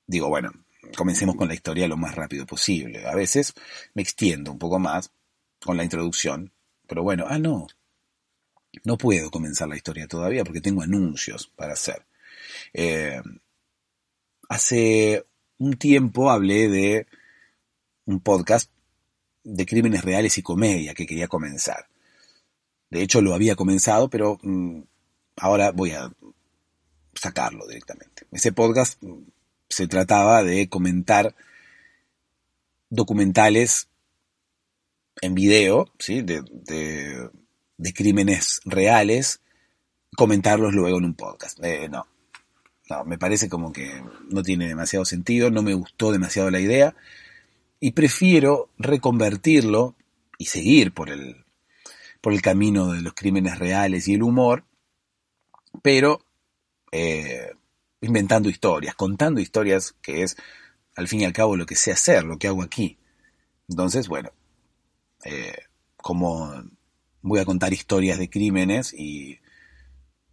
digo, 0.08 0.30
bueno, 0.30 0.52
comencemos 0.96 1.36
con 1.36 1.48
la 1.48 1.54
historia 1.54 1.88
lo 1.88 1.98
más 1.98 2.16
rápido 2.16 2.46
posible. 2.46 3.06
A 3.06 3.16
veces 3.16 3.54
me 3.94 4.02
extiendo 4.02 4.52
un 4.52 4.58
poco 4.58 4.80
más 4.80 5.12
con 5.60 5.78
la 5.78 5.84
introducción, 5.84 6.52
pero 6.88 7.04
bueno, 7.04 7.26
ah, 7.28 7.38
no, 7.38 7.68
no 8.84 8.98
puedo 8.98 9.30
comenzar 9.30 9.68
la 9.68 9.76
historia 9.76 10.08
todavía 10.08 10.44
porque 10.44 10.62
tengo 10.62 10.82
anuncios 10.82 11.48
para 11.48 11.74
hacer. 11.74 12.06
Eh, 12.74 13.22
hace 14.50 15.26
un 15.58 15.74
tiempo 15.74 16.30
hablé 16.30 16.70
de 16.70 17.08
un 18.06 18.22
podcast 18.22 18.72
de 19.44 19.66
crímenes 19.66 20.04
reales 20.04 20.38
y 20.38 20.42
comedia 20.42 20.94
que 20.94 21.06
quería 21.06 21.28
comenzar. 21.28 21.88
De 22.90 23.02
hecho, 23.02 23.22
lo 23.22 23.34
había 23.34 23.56
comenzado, 23.56 24.10
pero 24.10 24.38
mm, 24.42 24.82
ahora 25.38 25.72
voy 25.72 25.92
a 25.92 26.12
sacarlo 27.14 27.68
directamente. 27.68 28.28
Ese 28.32 28.52
podcast 28.52 29.02
se 29.70 29.88
trataba 29.88 30.44
de 30.44 30.70
comentar 30.70 31.36
documentales 32.90 33.90
en 35.22 35.36
video, 35.36 35.92
¿sí? 36.00 36.22
de, 36.22 36.42
de, 37.78 37.94
crímenes 37.94 38.62
reales, 38.66 39.42
comentarlos 40.16 40.74
luego 40.74 40.98
en 40.98 41.06
un 41.06 41.14
podcast. 41.16 41.64
Eh, 41.64 41.90
no, 41.90 42.06
no, 42.90 43.04
me 43.06 43.18
parece 43.18 43.50
como 43.50 43.72
que 43.72 44.04
no 44.30 44.44
tiene 44.44 44.68
demasiado 44.68 45.06
sentido, 45.06 45.50
no 45.52 45.62
me 45.62 45.74
gustó 45.74 46.12
demasiado 46.12 46.50
la 46.52 46.60
idea 46.60 46.96
y 47.80 47.92
prefiero 47.92 48.70
reconvertirlo 48.78 49.96
y 50.38 50.46
seguir 50.46 50.94
por 50.94 51.10
el, 51.10 51.46
por 52.22 52.34
el 52.34 52.42
camino 52.42 52.92
de 52.92 53.02
los 53.02 53.14
crímenes 53.14 53.60
reales 53.60 54.08
y 54.08 54.14
el 54.14 54.24
humor, 54.24 54.64
pero 55.82 56.22
eh, 56.92 57.52
inventando 58.02 58.50
historias, 58.50 58.96
contando 58.96 59.42
historias, 59.42 59.96
que 60.02 60.24
es 60.24 60.38
al 60.96 61.08
fin 61.08 61.22
y 61.22 61.26
al 61.26 61.34
cabo 61.34 61.56
lo 61.56 61.66
que 61.66 61.76
sé 61.76 61.92
hacer, 61.92 62.24
lo 62.24 62.38
que 62.38 62.48
hago 62.48 62.64
aquí. 62.64 62.98
Entonces, 63.68 64.08
bueno, 64.08 64.32
eh, 65.24 65.58
como 65.98 66.64
voy 67.22 67.40
a 67.40 67.46
contar 67.46 67.74
historias 67.74 68.18
de 68.18 68.30
crímenes 68.30 68.94
y 68.94 69.40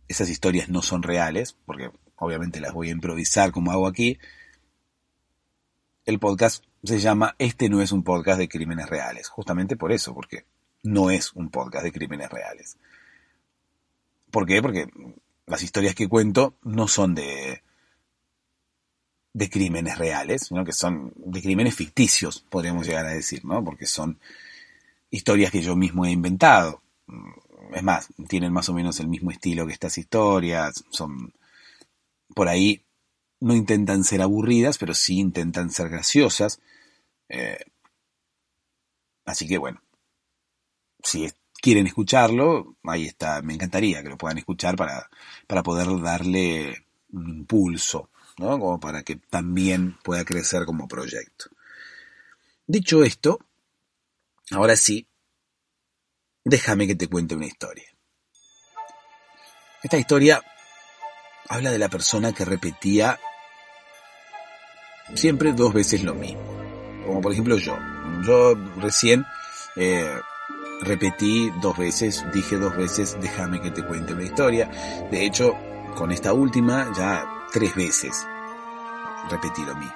esas 0.09 0.31
historias 0.31 0.69
no 0.69 0.83
son 0.83 1.03
reales, 1.03 1.57
porque 1.67 1.91
obviamente 2.17 2.61
las 2.61 2.73
voy 2.73 2.89
a 2.89 2.93
improvisar 2.93 3.53
como 3.53 3.73
hago 3.73 3.87
aquí, 3.87 4.19
el 6.05 6.19
podcast 6.19 6.65
se 6.83 7.01
llama 7.01 7.35
Este 7.39 7.69
no 7.69 7.81
es 7.81 7.93
un 7.93 8.05
podcast 8.05 8.39
de 8.39 8.49
crímenes 8.49 8.89
reales. 8.89 9.29
Justamente 9.29 9.77
por 9.77 9.91
eso, 9.91 10.15
porque 10.15 10.45
no 10.83 11.11
es 11.11 11.33
un 11.33 11.51
podcast 11.51 11.85
de 11.85 11.93
crímenes 11.93 12.31
reales. 12.31 12.77
¿Por 14.31 14.47
qué? 14.47 14.61
Porque 14.61 14.87
las 15.47 15.63
historias 15.63 15.95
que 15.95 16.09
cuento 16.09 16.57
no 16.63 16.89
son 16.89 17.15
de, 17.15 17.63
de 19.33 19.51
crímenes 19.51 19.99
reales, 19.99 20.47
sino 20.49 20.65
que 20.65 20.73
son 20.73 21.13
de 21.17 21.43
crímenes 21.43 21.75
ficticios, 21.75 22.45
podríamos 22.49 22.87
llegar 22.87 23.07
a 23.07 23.15
decir, 23.15 23.45
¿no? 23.45 23.63
Porque 23.65 23.87
son 23.87 24.19
historias 25.11 25.51
que 25.51 25.63
yo 25.63 25.77
mismo 25.77 26.07
he 26.07 26.11
inventado. 26.11 26.83
Es 27.75 27.83
más, 27.83 28.09
tienen 28.29 28.53
más 28.53 28.69
o 28.69 28.75
menos 28.75 29.01
el 29.01 29.09
mismo 29.09 29.31
estilo 29.31 29.67
que 29.67 29.73
estas 29.73 29.99
historias, 29.99 30.85
son 30.91 31.35
por 32.35 32.49
ahí 32.49 32.85
no 33.41 33.55
intentan 33.55 34.05
ser 34.05 34.23
aburridas, 34.23 34.79
pero 34.79 34.95
sí 34.95 35.19
intentan 35.19 35.71
ser 35.71 35.89
graciosas. 35.89 36.61
Eh, 37.29 37.59
así 39.25 39.47
que 39.47 39.59
bueno, 39.59 39.83
si 41.03 41.31
quieren 41.65 41.87
escucharlo, 41.87 42.77
ahí 42.85 43.07
está, 43.07 43.41
me 43.41 43.55
encantaría 43.55 44.03
que 44.03 44.11
lo 44.11 44.19
puedan 44.19 44.37
escuchar 44.37 44.77
para, 44.77 45.09
para 45.47 45.63
poder 45.63 45.89
darle 46.03 46.89
un 47.11 47.31
impulso, 47.31 48.11
¿no? 48.37 48.59
Como 48.59 48.79
para 48.79 49.03
que 49.03 49.17
también 49.17 49.97
pueda 50.03 50.27
crecer 50.27 50.67
como 50.67 50.87
proyecto. 50.87 51.47
Dicho 52.67 53.03
esto, 53.03 53.39
ahora 54.51 54.77
sí, 54.77 55.09
déjame 56.45 56.87
que 56.87 56.97
te 56.97 57.09
cuente 57.09 57.35
una 57.35 57.47
historia. 57.47 57.89
Esta 59.83 59.97
historia 59.97 60.43
habla 61.49 61.71
de 61.71 61.79
la 61.79 61.89
persona 61.89 62.35
que 62.35 62.45
repetía 62.45 63.19
siempre 65.15 65.55
dos 65.55 65.73
veces 65.73 66.05
lo 66.05 66.15
mismo. 66.15 66.43
Como 67.07 67.23
por 67.23 67.33
ejemplo 67.33 67.57
yo. 67.57 67.79
Yo 68.23 68.55
recién 68.77 69.25
eh, 69.77 70.21
repetí 70.81 71.51
dos 71.63 71.77
veces, 71.77 72.25
dije 72.33 72.57
dos 72.57 72.77
veces, 72.77 73.17
déjame 73.21 73.61
que 73.61 73.71
te 73.71 73.85
cuente 73.85 74.13
una 74.15 74.25
historia. 74.25 74.71
De 75.11 75.25
hecho, 75.25 75.55
con 75.97 76.11
esta 76.11 76.33
última 76.33 76.93
ya 76.97 77.47
tres 77.53 77.75
veces 77.75 78.27
repetí 79.31 79.65
lo 79.65 79.75
mismo. 79.75 79.95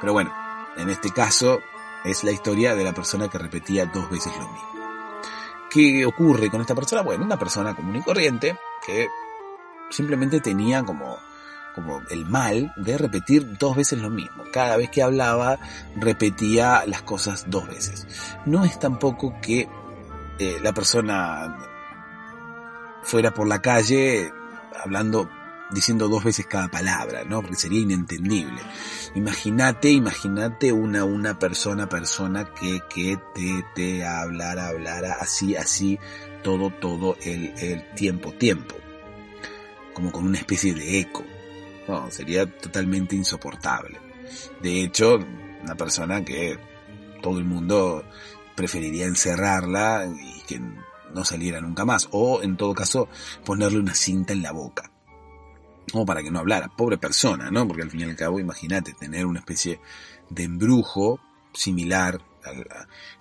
Pero 0.00 0.12
bueno, 0.12 0.32
en 0.76 0.90
este 0.90 1.10
caso 1.10 1.60
es 2.04 2.24
la 2.24 2.32
historia 2.32 2.74
de 2.74 2.84
la 2.84 2.92
persona 2.92 3.28
que 3.28 3.38
repetía 3.38 3.86
dos 3.86 4.10
veces 4.10 4.32
lo 4.36 4.48
mismo. 4.48 4.74
¿Qué 5.70 6.06
ocurre 6.06 6.50
con 6.50 6.60
esta 6.60 6.74
persona? 6.74 7.02
Bueno, 7.02 7.24
una 7.24 7.38
persona 7.38 7.74
común 7.74 7.96
y 7.96 8.02
corriente 8.02 8.56
que 8.86 9.08
simplemente 9.90 10.40
tenía 10.40 10.84
como, 10.84 11.18
como 11.74 12.02
el 12.10 12.26
mal 12.26 12.72
de 12.76 12.96
repetir 12.96 13.58
dos 13.58 13.74
veces 13.74 13.98
lo 14.00 14.10
mismo. 14.10 14.44
Cada 14.52 14.76
vez 14.76 14.90
que 14.90 15.02
hablaba 15.02 15.58
repetía 15.96 16.84
las 16.86 17.02
cosas 17.02 17.46
dos 17.48 17.66
veces. 17.66 18.06
No 18.44 18.64
es 18.64 18.78
tampoco 18.78 19.34
que 19.40 19.68
eh, 20.38 20.58
la 20.62 20.72
persona 20.72 21.56
fuera 23.02 23.32
por 23.32 23.46
la 23.46 23.60
calle 23.60 24.32
hablando 24.82 25.30
diciendo 25.70 26.08
dos 26.08 26.24
veces 26.24 26.46
cada 26.46 26.68
palabra, 26.68 27.24
¿no? 27.24 27.40
Porque 27.40 27.56
sería 27.56 27.80
inentendible. 27.80 28.60
Imagínate, 29.14 29.90
imagínate 29.90 30.72
una, 30.72 31.04
una 31.04 31.38
persona, 31.38 31.88
persona 31.88 32.44
que, 32.52 32.80
que 32.88 33.18
te, 33.34 33.64
te 33.74 34.04
hablara, 34.04 34.68
hablara 34.68 35.16
así, 35.20 35.56
así, 35.56 35.98
todo, 36.42 36.70
todo 36.70 37.16
el, 37.22 37.54
el 37.58 37.94
tiempo, 37.94 38.32
tiempo 38.32 38.76
como 39.94 40.10
con 40.12 40.26
una 40.26 40.38
especie 40.38 40.74
de 40.74 40.98
eco. 40.98 41.24
No, 41.88 42.10
sería 42.10 42.44
totalmente 42.46 43.16
insoportable. 43.16 43.98
De 44.60 44.82
hecho, 44.82 45.18
una 45.62 45.74
persona 45.76 46.22
que 46.24 46.58
todo 47.22 47.38
el 47.38 47.44
mundo 47.44 48.04
preferiría 48.54 49.06
encerrarla 49.06 50.06
y 50.06 50.42
que 50.42 50.60
no 51.14 51.24
saliera 51.24 51.60
nunca 51.60 51.84
más. 51.84 52.08
O, 52.10 52.42
en 52.42 52.56
todo 52.56 52.74
caso, 52.74 53.08
ponerle 53.44 53.78
una 53.78 53.94
cinta 53.94 54.32
en 54.32 54.42
la 54.42 54.52
boca. 54.52 54.90
Como 55.90 56.06
para 56.06 56.22
que 56.22 56.30
no 56.30 56.40
hablara. 56.40 56.68
Pobre 56.68 56.98
persona, 56.98 57.50
¿no? 57.50 57.66
Porque 57.66 57.82
al 57.82 57.90
fin 57.90 58.00
y 58.00 58.04
al 58.04 58.16
cabo, 58.16 58.40
imagínate 58.40 58.94
tener 58.94 59.26
una 59.26 59.40
especie 59.40 59.80
de 60.30 60.44
embrujo 60.44 61.20
similar 61.52 62.20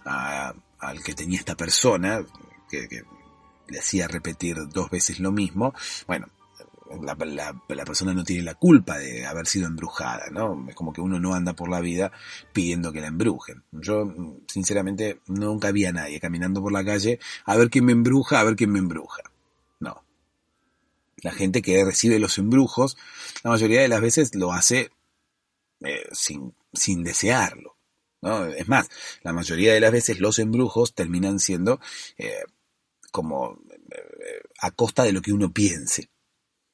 al, 0.05 0.55
al 0.79 1.03
que 1.03 1.13
tenía 1.13 1.39
esta 1.39 1.55
persona, 1.55 2.25
que, 2.69 2.87
que 2.87 3.03
le 3.67 3.79
hacía 3.79 4.07
repetir 4.07 4.57
dos 4.69 4.89
veces 4.89 5.19
lo 5.19 5.31
mismo. 5.31 5.73
Bueno, 6.07 6.27
la, 7.01 7.85
persona 7.85 8.13
no 8.13 8.23
tiene 8.23 8.43
la 8.43 8.55
culpa 8.55 8.97
de 8.97 9.25
haber 9.25 9.47
sido 9.47 9.67
embrujada, 9.67 10.25
¿no? 10.31 10.65
Es 10.69 10.75
como 10.75 10.93
que 10.93 11.01
uno 11.01 11.19
no 11.19 11.33
anda 11.33 11.53
por 11.53 11.69
la 11.69 11.81
vida 11.81 12.11
pidiendo 12.51 12.91
que 12.91 13.01
la 13.01 13.07
embrujen. 13.07 13.63
Yo, 13.71 14.13
sinceramente, 14.47 15.19
nunca 15.27 15.71
vi 15.71 15.85
a 15.85 15.93
nadie 15.93 16.19
caminando 16.19 16.61
por 16.61 16.71
la 16.71 16.83
calle 16.83 17.19
a 17.45 17.55
ver 17.55 17.69
quién 17.69 17.85
me 17.85 17.91
embruja, 17.91 18.39
a 18.39 18.43
ver 18.43 18.55
quién 18.55 18.71
me 18.71 18.79
embruja. 18.79 19.23
No. 19.79 20.03
La 21.17 21.31
gente 21.31 21.61
que 21.61 21.83
recibe 21.83 22.19
los 22.19 22.37
embrujos, 22.37 22.97
la 23.43 23.51
mayoría 23.51 23.81
de 23.81 23.87
las 23.87 24.01
veces 24.01 24.35
lo 24.35 24.53
hace 24.53 24.91
eh, 25.81 26.07
sin, 26.11 26.53
sin 26.73 27.03
desearlo. 27.03 27.75
¿no? 28.21 28.45
Es 28.45 28.67
más, 28.69 28.89
la 29.21 29.33
mayoría 29.33 29.73
de 29.73 29.81
las 29.81 29.91
veces 29.91 30.19
los 30.19 30.39
embrujos 30.39 30.93
terminan 30.93 31.39
siendo 31.39 31.79
eh, 32.17 32.43
como 33.11 33.59
eh, 33.91 34.41
a 34.59 34.71
costa 34.71 35.03
de 35.03 35.11
lo 35.11 35.21
que 35.21 35.33
uno 35.33 35.51
piense. 35.51 36.09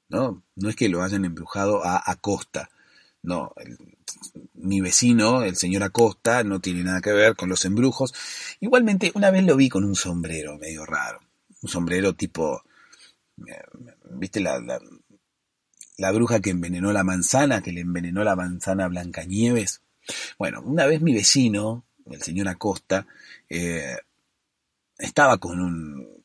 ¿No? 0.10 0.43
No 0.56 0.69
es 0.69 0.76
que 0.76 0.89
lo 0.89 1.04
hayan 1.04 1.26
embrujado 1.26 1.86
a 1.86 2.02
Acosta, 2.06 2.69
no, 3.22 3.54
mi 4.54 4.82
vecino, 4.82 5.43
el 5.43 5.56
señor 5.56 5.84
Acosta, 5.84 6.43
no 6.43 6.60
tiene 6.60 6.84
nada 6.84 7.02
que 7.02 7.12
ver 7.12 7.36
con 7.36 7.50
los 7.50 7.65
embrujos. 7.65 8.13
Igualmente, 8.60 9.12
una 9.15 9.32
vez 9.32 9.43
lo 9.43 9.56
vi 9.56 9.69
con 9.69 9.84
un 9.84 9.95
sombrero 9.95 10.58
medio 10.58 10.86
raro, 10.86 11.19
un 11.62 11.69
sombrero 11.69 12.13
tipo, 12.13 12.63
eh, 13.45 13.62
¿viste 14.12 14.39
la, 14.39 14.60
la, 15.98 16.12
bruja 16.12 16.39
que 16.39 16.50
envenenó 16.50 16.93
la 16.93 17.04
manzana, 17.04 17.62
que 17.62 17.74
le 17.74 17.82
envenenó 17.82 18.24
la 18.24 18.36
manzana 18.36 18.86
a 18.86 18.89
Blancanieves? 18.89 19.82
Bueno, 20.38 20.62
una 20.62 20.86
vez 20.86 21.02
mi 21.02 21.13
vecino, 21.13 21.86
el 22.10 22.22
señor 22.22 22.48
Acosta, 22.48 23.06
eh, 23.50 23.98
estaba 24.98 25.38
con 25.38 25.60
un, 25.60 26.18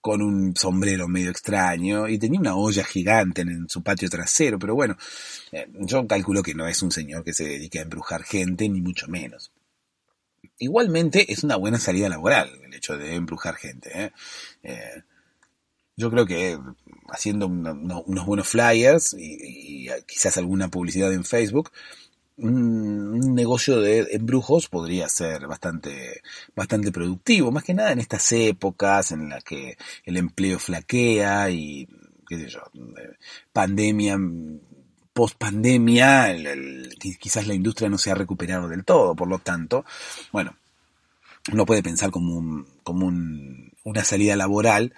con 0.00 0.22
un 0.22 0.56
sombrero 0.56 1.08
medio 1.08 1.30
extraño 1.30 2.08
y 2.08 2.18
tenía 2.18 2.40
una 2.40 2.56
olla 2.56 2.84
gigante 2.84 3.42
en, 3.42 3.68
su 3.68 3.82
patio 3.82 4.08
trasero, 4.08 4.58
pero 4.58 4.74
bueno, 4.74 4.96
eh, 5.52 5.68
yo 5.80 6.06
calculo 6.06 6.42
que 6.42 6.54
no 6.54 6.66
es 6.66 6.82
un 6.82 6.90
señor 6.90 7.24
que 7.24 7.34
se 7.34 7.44
dedique 7.44 7.78
a 7.78 7.82
embrujar 7.82 8.22
gente, 8.22 8.68
ni 8.68 8.80
mucho 8.80 9.08
menos. 9.08 9.52
Igualmente 10.58 11.32
es 11.32 11.44
una 11.44 11.56
buena 11.56 11.78
salida 11.78 12.08
laboral 12.08 12.50
el 12.64 12.74
hecho 12.74 12.96
de 12.96 13.14
embrujar 13.14 13.56
gente. 13.56 13.90
¿eh? 13.94 14.12
Eh, 14.62 15.02
yo 15.96 16.10
creo 16.10 16.24
que 16.24 16.58
haciendo 17.10 17.46
unos 17.46 18.26
buenos 18.26 18.48
flyers 18.48 19.14
y, 19.18 19.88
quizás 20.06 20.38
alguna 20.38 20.68
publicidad 20.68 21.12
en 21.12 21.24
Facebook, 21.24 21.70
un 22.42 23.34
negocio 23.34 23.80
de 23.80 24.08
embrujos 24.12 24.68
podría 24.68 25.08
ser 25.08 25.46
bastante, 25.46 26.22
bastante 26.54 26.90
productivo, 26.90 27.52
más 27.52 27.64
que 27.64 27.74
nada 27.74 27.92
en 27.92 27.98
estas 27.98 28.32
épocas 28.32 29.12
en 29.12 29.28
las 29.28 29.44
que 29.44 29.76
el 30.04 30.16
empleo 30.16 30.58
flaquea 30.58 31.50
y, 31.50 31.86
qué 32.26 32.38
sé 32.38 32.48
yo, 32.48 32.62
pandemia, 33.52 34.18
post 35.12 35.36
pandemia, 35.36 36.34
quizás 37.18 37.46
la 37.46 37.54
industria 37.54 37.90
no 37.90 37.98
se 37.98 38.10
ha 38.10 38.14
recuperado 38.14 38.68
del 38.68 38.84
todo, 38.84 39.14
por 39.14 39.28
lo 39.28 39.38
tanto, 39.38 39.84
bueno, 40.32 40.56
uno 41.52 41.66
puede 41.66 41.82
pensar 41.82 42.10
como 42.10 42.36
un, 42.36 42.66
como 42.82 43.06
un, 43.06 43.72
una 43.84 44.04
salida 44.04 44.36
laboral, 44.36 44.94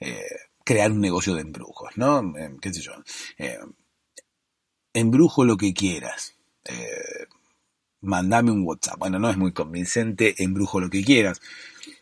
eh, 0.00 0.24
crear 0.64 0.90
un 0.90 1.00
negocio 1.00 1.34
de 1.34 1.42
embrujos, 1.42 1.90
¿no? 1.96 2.36
Eh, 2.36 2.56
qué 2.60 2.72
sé 2.72 2.80
yo, 2.80 2.92
eh, 3.38 3.58
embrujo 4.92 5.44
lo 5.44 5.56
que 5.56 5.72
quieras 5.72 6.39
eh, 6.64 7.26
mandame 8.00 8.50
un 8.50 8.66
WhatsApp. 8.66 8.98
Bueno, 8.98 9.18
no 9.18 9.30
es 9.30 9.36
muy 9.36 9.52
convincente, 9.52 10.42
embrujo 10.42 10.80
lo 10.80 10.90
que 10.90 11.04
quieras. 11.04 11.40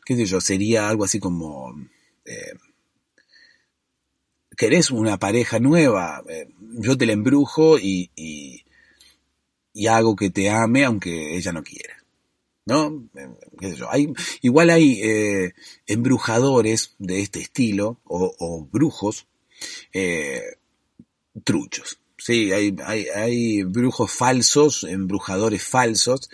¿Qué 0.04 0.16
sé 0.16 0.26
yo? 0.26 0.40
Sería 0.40 0.88
algo 0.88 1.04
así 1.04 1.18
como... 1.18 1.74
Eh, 2.24 2.54
¿Querés 4.56 4.90
una 4.90 5.18
pareja 5.18 5.60
nueva? 5.60 6.24
Eh, 6.28 6.48
yo 6.72 6.96
te 6.98 7.06
la 7.06 7.12
embrujo 7.12 7.78
y, 7.78 8.10
y, 8.16 8.64
hago 9.86 10.16
que 10.16 10.30
te 10.30 10.50
ame 10.50 10.84
aunque 10.84 11.36
ella 11.36 11.52
no 11.52 11.62
quiera. 11.62 11.94
¿No? 12.66 13.08
Eh, 13.14 13.28
¿Qué 13.58 13.70
sé 13.70 13.76
yo? 13.76 13.90
Hay, 13.90 14.12
igual 14.42 14.70
hay 14.70 15.00
embrujadores 15.86 16.96
de 16.98 17.20
este 17.20 17.40
estilo 17.40 18.00
o 18.04 18.66
brujos 18.70 19.28
truchos. 21.44 22.00
Sí, 22.18 22.52
hay, 22.52 22.74
hay, 23.14 23.62
brujos 23.62 24.10
falsos, 24.10 24.84
embrujadores 24.84 25.62
falsos, 25.62 26.28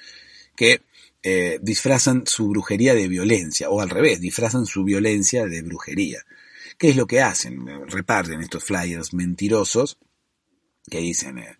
que 0.57 0.83
eh, 1.23 1.59
disfrazan 1.63 2.27
su 2.27 2.49
brujería 2.49 2.95
de 2.95 3.07
violencia, 3.07 3.71
o 3.71 3.81
al 3.81 3.91
revés, 3.91 4.21
disfrazan 4.21 4.67
su 4.67 4.83
violencia 4.83 5.47
de 5.47 5.63
brujería. 5.63 6.25
¿Qué 6.79 6.89
es 6.89 6.97
lo 6.97 7.07
que 7.07 7.21
hacen? 7.21 7.67
Reparten 7.89 8.41
estos 8.41 8.65
flyers 8.65 9.15
mentirosos 9.15 9.99
que 10.91 10.99
dicen, 10.99 11.39
eh, 11.39 11.57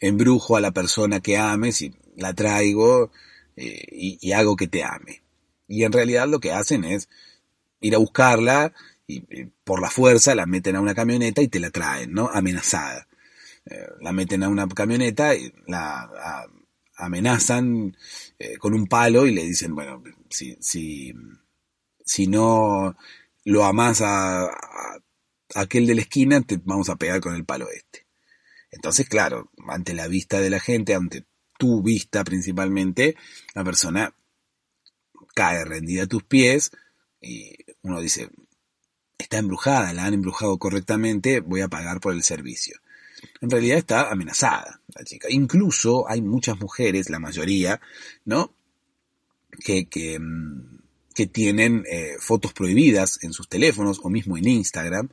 embrujo 0.00 0.56
a 0.56 0.60
la 0.60 0.72
persona 0.72 1.20
que 1.20 1.36
ames 1.36 1.82
y 1.82 1.94
la 2.16 2.34
traigo 2.34 3.10
eh, 3.56 3.86
y, 3.90 4.32
hago 4.32 4.56
que 4.56 4.68
te 4.68 4.82
ame. 4.82 5.22
Y 5.68 5.84
en 5.84 5.92
realidad 5.92 6.28
lo 6.28 6.40
que 6.40 6.52
hacen 6.52 6.84
es 6.84 7.08
ir 7.80 7.94
a 7.94 7.98
buscarla 7.98 8.72
y, 9.06 9.20
por 9.64 9.80
la 9.80 9.90
fuerza 9.90 10.34
la 10.34 10.46
meten 10.46 10.76
a 10.76 10.80
una 10.80 10.94
camioneta 10.94 11.42
y 11.42 11.48
te 11.48 11.60
la 11.60 11.70
traen, 11.70 12.12
¿no? 12.12 12.28
Amenazada. 12.28 13.06
Eh, 13.66 13.88
la 14.00 14.12
meten 14.12 14.42
a 14.42 14.48
una 14.48 14.68
camioneta 14.68 15.34
y 15.34 15.52
la 15.66 16.46
amenazan 16.96 17.96
eh, 18.38 18.56
con 18.58 18.74
un 18.74 18.86
palo 18.86 19.26
y 19.26 19.34
le 19.34 19.44
dicen, 19.44 19.74
bueno, 19.74 20.02
si, 20.30 20.56
si, 20.60 21.12
si 22.04 22.26
no 22.26 22.96
lo 23.44 23.64
amas 23.64 24.00
a, 24.00 24.44
a, 24.44 25.00
aquel 25.54 25.86
de 25.86 25.94
la 25.94 26.02
esquina, 26.02 26.40
te 26.42 26.60
vamos 26.62 26.88
a 26.88 26.96
pegar 26.96 27.20
con 27.20 27.34
el 27.34 27.44
palo 27.44 27.68
este. 27.70 28.06
Entonces, 28.70 29.08
claro, 29.08 29.50
ante 29.68 29.94
la 29.94 30.08
vista 30.08 30.40
de 30.40 30.50
la 30.50 30.60
gente, 30.60 30.94
ante 30.94 31.24
tu 31.58 31.82
vista 31.82 32.24
principalmente, 32.24 33.16
la 33.54 33.64
persona 33.64 34.14
cae 35.34 35.64
rendida 35.64 36.04
a 36.04 36.08
tus 36.08 36.24
pies 36.24 36.70
y 37.20 37.56
uno 37.82 38.00
dice, 38.00 38.30
está 39.18 39.38
embrujada, 39.38 39.92
la 39.92 40.04
han 40.04 40.14
embrujado 40.14 40.58
correctamente, 40.58 41.40
voy 41.40 41.60
a 41.60 41.68
pagar 41.68 42.00
por 42.00 42.12
el 42.14 42.22
servicio. 42.22 42.78
En 43.40 43.50
realidad 43.50 43.78
está 43.78 44.10
amenazada 44.10 44.80
la 44.94 45.04
chica. 45.04 45.28
Incluso 45.30 46.08
hay 46.08 46.22
muchas 46.22 46.58
mujeres, 46.58 47.10
la 47.10 47.18
mayoría, 47.18 47.80
¿no? 48.24 48.54
Que, 49.64 49.86
que, 49.86 50.18
mm, 50.18 50.78
tienen 51.32 51.84
eh, 51.88 52.16
fotos 52.18 52.52
prohibidas 52.52 53.22
en 53.22 53.32
sus 53.32 53.48
teléfonos 53.48 54.00
o 54.02 54.10
mismo 54.10 54.36
en 54.36 54.48
Instagram. 54.48 55.10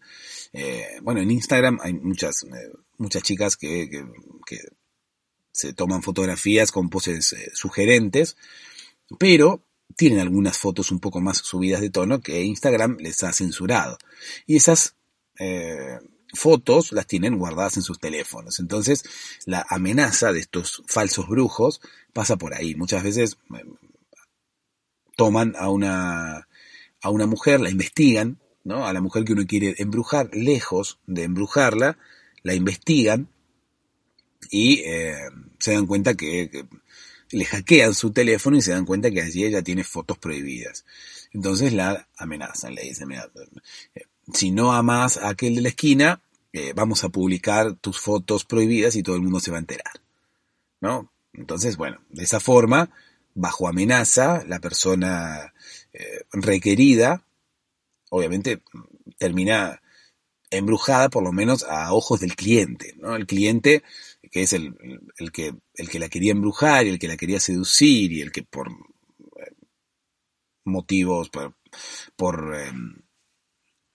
Eh, 0.52 1.00
bueno, 1.04 1.22
en 1.22 1.30
Instagram 1.30 1.78
hay 1.82 1.94
muchas, 1.94 2.44
eh, 2.44 2.72
muchas 2.98 3.22
chicas 3.22 3.56
que, 3.56 3.88
que, 4.46 4.58
se 5.54 5.74
toman 5.74 6.02
fotografías 6.02 6.72
con 6.72 6.90
poses 6.90 7.36
sugerentes, 7.54 8.38
pero 9.20 9.62
tienen 9.98 10.20
algunas 10.20 10.58
fotos 10.58 10.92
un 10.92 11.00
poco 11.00 11.20
más 11.20 11.40
subidas 11.40 11.82
de 11.82 11.90
tono 11.90 12.22
que 12.22 12.42
Instagram 12.42 12.98
les 13.00 13.22
ha 13.24 13.34
censurado. 13.34 13.98
Y 14.48 14.56
esas 14.56 14.96
fotos 16.34 16.92
las 16.92 17.08
tienen 17.08 17.38
guardadas 17.38 17.78
en 17.78 17.84
sus 17.84 18.00
teléfonos. 18.00 18.60
Entonces, 18.60 19.04
la 19.46 19.66
amenaza 19.70 20.34
de 20.34 20.40
estos 20.40 20.84
falsos 20.88 21.28
brujos 21.28 21.82
pasa 22.14 22.38
por 22.38 22.54
ahí. 22.54 22.76
Muchas 22.76 23.04
veces 23.04 23.38
toman 25.16 25.54
a 25.58 25.70
una, 25.70 26.48
a 27.02 27.10
una 27.10 27.26
mujer, 27.28 27.62
la 27.62 27.70
investigan, 27.70 28.40
¿no? 28.64 28.86
A 28.86 28.94
la 28.94 29.02
mujer 29.02 29.24
que 29.24 29.34
uno 29.34 29.46
quiere 29.46 29.76
embrujar, 29.78 30.30
lejos 30.34 31.00
de 31.08 31.24
embrujarla, 31.24 31.98
la 32.44 32.54
investigan 32.54 33.30
y 34.50 34.80
eh, 34.80 35.16
se 35.60 35.74
dan 35.74 35.86
cuenta 35.86 36.16
que, 36.16 36.66
le 37.32 37.46
hackean 37.46 37.94
su 37.94 38.12
teléfono 38.12 38.58
y 38.58 38.62
se 38.62 38.72
dan 38.72 38.86
cuenta 38.86 39.10
que 39.10 39.22
allí 39.22 39.46
ella 39.46 39.62
tiene 39.62 39.84
fotos 39.84 40.18
prohibidas. 40.18 40.86
Entonces 41.32 41.72
la 41.72 42.10
amenazan, 42.18 42.76
le 42.76 42.84
dicen, 42.84 43.08
mira, 43.08 43.32
eh, 43.96 44.02
si 44.34 44.52
no 44.52 44.74
amas 44.74 45.18
a 45.18 45.30
aquel 45.30 45.56
de 45.56 45.62
la 45.62 45.70
esquina, 45.70 46.22
eh, 46.54 46.74
vamos 46.76 47.04
a 47.04 47.10
publicar 47.10 47.74
tus 47.76 48.00
fotos 48.00 48.46
prohibidas 48.46 48.96
y 48.96 49.04
todo 49.04 49.16
el 49.16 49.22
mundo 49.22 49.40
se 49.40 49.52
va 49.52 49.58
a 49.58 49.62
enterar. 49.62 50.02
¿No? 50.80 51.12
Entonces, 51.34 51.78
bueno, 51.78 52.02
de 52.10 52.24
esa 52.24 52.40
forma, 52.40 52.90
bajo 53.34 53.68
amenaza, 53.68 54.44
la 54.48 54.60
persona 54.60 55.54
eh, 55.94 56.26
requerida, 56.34 57.24
obviamente, 58.10 58.62
termina 59.18 59.82
embrujada 60.50 61.10
por 61.10 61.24
lo 61.24 61.32
menos 61.32 61.64
a 61.64 61.94
ojos 61.94 62.20
del 62.20 62.36
cliente, 62.36 62.94
¿no? 62.98 63.16
El 63.16 63.26
cliente 63.26 63.84
que 64.32 64.44
es 64.44 64.54
el, 64.54 64.76
el, 65.18 65.32
que, 65.32 65.54
el 65.76 65.90
que 65.90 66.00
la 66.00 66.10
quería 66.10 66.32
embrujar 66.32 66.86
y 66.86 66.90
el 66.90 67.00
que 67.00 67.08
la 67.08 67.18
quería 67.18 67.40
seducir 67.40 68.12
y 68.12 68.22
el 68.22 68.32
que 68.32 68.44
por 68.44 68.70
eh, 68.70 69.56
motivos, 70.66 71.30
por, 71.30 72.56
em, 72.56 73.02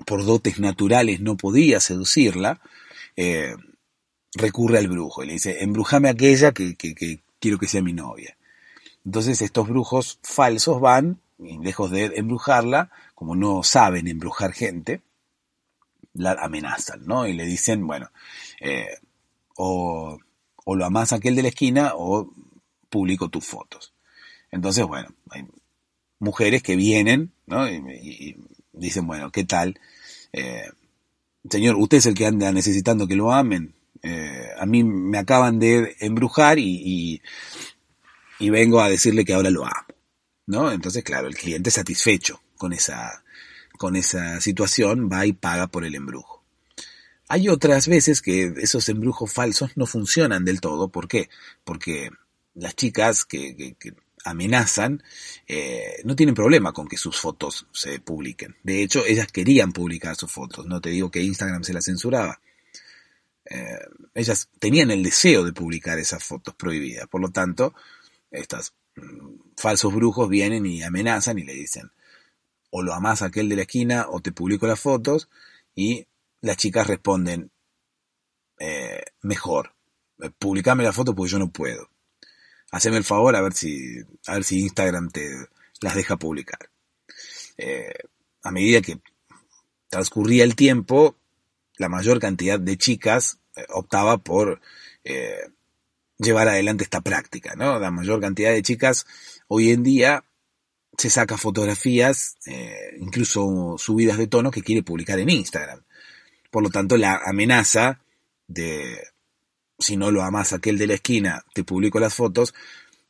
por 0.04 0.24
dotes 0.24 0.60
naturales 0.60 1.20
no 1.20 1.36
podía 1.36 1.80
seducirla, 1.80 2.60
eh, 3.16 3.54
recurre 4.34 4.78
al 4.78 4.88
brujo 4.88 5.22
y 5.22 5.26
le 5.26 5.32
dice, 5.34 5.62
embrujame 5.62 6.08
aquella 6.08 6.52
que, 6.52 6.76
quiero 7.38 7.58
que 7.58 7.68
sea 7.68 7.82
mi 7.82 7.92
novia. 7.92 8.36
Entonces 9.04 9.40
estos 9.40 9.68
brujos 9.68 10.18
falsos 10.22 10.80
van, 10.80 11.20
lejos 11.38 11.90
de 11.90 12.12
embrujarla, 12.16 12.90
como 13.14 13.34
no 13.36 13.62
saben 13.62 14.08
embrujar 14.08 14.52
gente, 14.52 15.02
la 16.12 16.32
amenazan, 16.32 17.06
¿no? 17.06 17.26
Y 17.26 17.34
le 17.34 17.44
dicen, 17.44 17.86
bueno, 17.86 18.10
eh, 18.60 18.98
o, 19.56 20.18
lo 20.66 20.84
amas 20.84 21.12
aquel 21.12 21.36
de 21.36 21.42
la 21.42 21.48
esquina 21.48 21.92
o 21.94 22.32
publico 22.88 23.28
tus 23.28 23.44
fotos. 23.44 23.94
Entonces, 24.50 24.84
bueno, 24.84 25.08
hay 25.30 25.46
mujeres 26.18 26.62
que 26.62 26.76
vienen, 26.76 27.32
¿no? 27.46 27.68
y 27.68 28.36
dicen, 28.76 29.06
bueno, 29.06 29.30
¿qué 29.32 29.44
tal? 29.44 29.78
Eh, 30.32 30.70
señor, 31.50 31.76
usted 31.76 31.98
es 31.98 32.06
el 32.06 32.14
que 32.14 32.26
anda 32.26 32.52
necesitando 32.52 33.06
que 33.06 33.16
lo 33.16 33.32
amen. 33.32 33.74
Eh, 34.02 34.48
a 34.58 34.66
mí 34.66 34.84
me 34.84 35.18
acaban 35.18 35.58
de 35.58 35.96
embrujar 36.00 36.58
y, 36.58 37.20
y, 38.38 38.50
vengo 38.50 38.80
a 38.80 38.88
decirle 38.88 39.24
que 39.24 39.34
ahora 39.34 39.50
lo 39.50 39.64
amo. 39.64 39.86
¿No? 40.46 40.70
Entonces, 40.70 41.02
claro, 41.02 41.26
el 41.26 41.34
cliente 41.34 41.72
satisfecho 41.72 42.40
con 42.56 42.72
esa, 42.72 43.24
con 43.78 43.96
esa 43.96 44.40
situación 44.40 45.10
va 45.10 45.26
y 45.26 45.32
paga 45.32 45.66
por 45.66 45.84
el 45.84 45.96
embrujo. 45.96 46.44
Hay 47.28 47.48
otras 47.48 47.88
veces 47.88 48.22
que 48.22 48.52
esos 48.58 48.88
embrujos 48.88 49.32
falsos 49.32 49.76
no 49.76 49.86
funcionan 49.86 50.44
del 50.44 50.60
todo. 50.60 50.88
¿Por 50.88 51.08
qué? 51.08 51.28
Porque 51.64 52.10
las 52.54 52.76
chicas 52.76 53.24
que, 53.24 53.74
que 53.80 53.94
amenazan, 54.26 55.02
eh, 55.46 56.00
no 56.04 56.16
tienen 56.16 56.34
problema 56.34 56.72
con 56.72 56.88
que 56.88 56.96
sus 56.96 57.18
fotos 57.18 57.66
se 57.72 58.00
publiquen. 58.00 58.56
De 58.62 58.82
hecho, 58.82 59.04
ellas 59.06 59.28
querían 59.28 59.72
publicar 59.72 60.16
sus 60.16 60.30
fotos. 60.32 60.66
No 60.66 60.80
te 60.80 60.90
digo 60.90 61.10
que 61.10 61.22
Instagram 61.22 61.62
se 61.62 61.72
las 61.72 61.84
censuraba. 61.84 62.40
Eh, 63.44 63.78
ellas 64.14 64.48
tenían 64.58 64.90
el 64.90 65.02
deseo 65.02 65.44
de 65.44 65.52
publicar 65.52 65.98
esas 65.98 66.24
fotos 66.24 66.54
prohibidas. 66.54 67.06
Por 67.08 67.20
lo 67.20 67.30
tanto, 67.30 67.74
estos 68.30 68.74
mm, 68.96 69.52
falsos 69.56 69.94
brujos 69.94 70.28
vienen 70.28 70.66
y 70.66 70.82
amenazan 70.82 71.38
y 71.38 71.44
le 71.44 71.54
dicen, 71.54 71.92
o 72.70 72.82
lo 72.82 72.92
amás 72.92 73.22
a 73.22 73.26
aquel 73.26 73.48
de 73.48 73.56
la 73.56 73.62
esquina 73.62 74.06
o 74.10 74.20
te 74.20 74.32
publico 74.32 74.66
las 74.66 74.80
fotos. 74.80 75.28
Y 75.74 76.06
las 76.40 76.56
chicas 76.56 76.88
responden, 76.88 77.52
eh, 78.58 79.04
mejor, 79.22 79.74
publicame 80.38 80.82
la 80.82 80.92
foto 80.92 81.14
porque 81.14 81.30
yo 81.32 81.38
no 81.38 81.50
puedo 81.52 81.90
haceme 82.70 82.96
el 82.96 83.04
favor 83.04 83.36
a 83.36 83.40
ver 83.40 83.52
si, 83.52 84.00
a 84.26 84.34
ver 84.34 84.44
si 84.44 84.60
Instagram 84.60 85.10
te 85.10 85.30
las 85.80 85.94
deja 85.94 86.16
publicar. 86.16 86.70
Eh, 87.56 87.92
a 88.42 88.50
medida 88.50 88.80
que 88.80 89.00
transcurría 89.88 90.44
el 90.44 90.56
tiempo, 90.56 91.16
la 91.78 91.88
mayor 91.88 92.20
cantidad 92.20 92.58
de 92.58 92.76
chicas 92.76 93.38
eh, 93.56 93.64
optaba 93.70 94.18
por 94.18 94.60
eh, 95.04 95.50
llevar 96.18 96.48
adelante 96.48 96.84
esta 96.84 97.00
práctica, 97.00 97.54
¿no? 97.56 97.78
La 97.78 97.90
mayor 97.90 98.20
cantidad 98.20 98.52
de 98.52 98.62
chicas 98.62 99.06
hoy 99.48 99.70
en 99.70 99.82
día 99.82 100.24
se 100.96 101.10
saca 101.10 101.36
fotografías, 101.36 102.36
incluso 102.98 103.76
subidas 103.76 104.16
de 104.16 104.28
tono 104.28 104.50
que 104.50 104.62
quiere 104.62 104.82
publicar 104.82 105.18
en 105.18 105.28
Instagram. 105.28 105.82
Por 106.50 106.62
lo 106.62 106.70
tanto, 106.70 106.96
la 106.96 107.20
amenaza 107.22 108.00
de 108.46 108.96
si 109.78 109.96
no 109.96 110.10
lo 110.10 110.22
amas 110.22 110.52
aquel 110.52 110.78
de 110.78 110.86
la 110.86 110.94
esquina, 110.94 111.44
te 111.54 111.64
publico 111.64 112.00
las 112.00 112.14
fotos, 112.14 112.54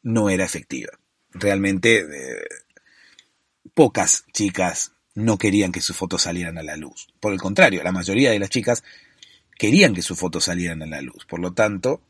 no 0.03 0.31
era 0.31 0.45
efectiva. 0.45 0.93
Realmente 1.31 1.99
eh, 1.99 2.45
pocas 3.75 4.25
chicas 4.33 4.93
no 5.15 5.39
querían 5.39 5.73
que 5.73 5.81
sus 5.81 5.97
fotos 5.97 6.23
salieran 6.23 6.59
a 6.59 6.63
la 6.63 6.77
luz. 6.77 7.09
Por 7.21 7.33
el 7.33 7.41
contrario, 7.41 7.83
la 7.83 7.93
mayoría 7.93 8.31
de 8.31 8.39
las 8.39 8.51
chicas 8.51 8.85
querían 9.59 9.95
que 9.95 10.03
sus 10.03 10.19
fotos 10.19 10.45
salieran 10.45 10.83
a 10.83 10.87
la 10.87 11.01
luz. 11.01 11.25
Por 11.27 11.41
lo 11.41 11.53
tanto, 11.53 12.03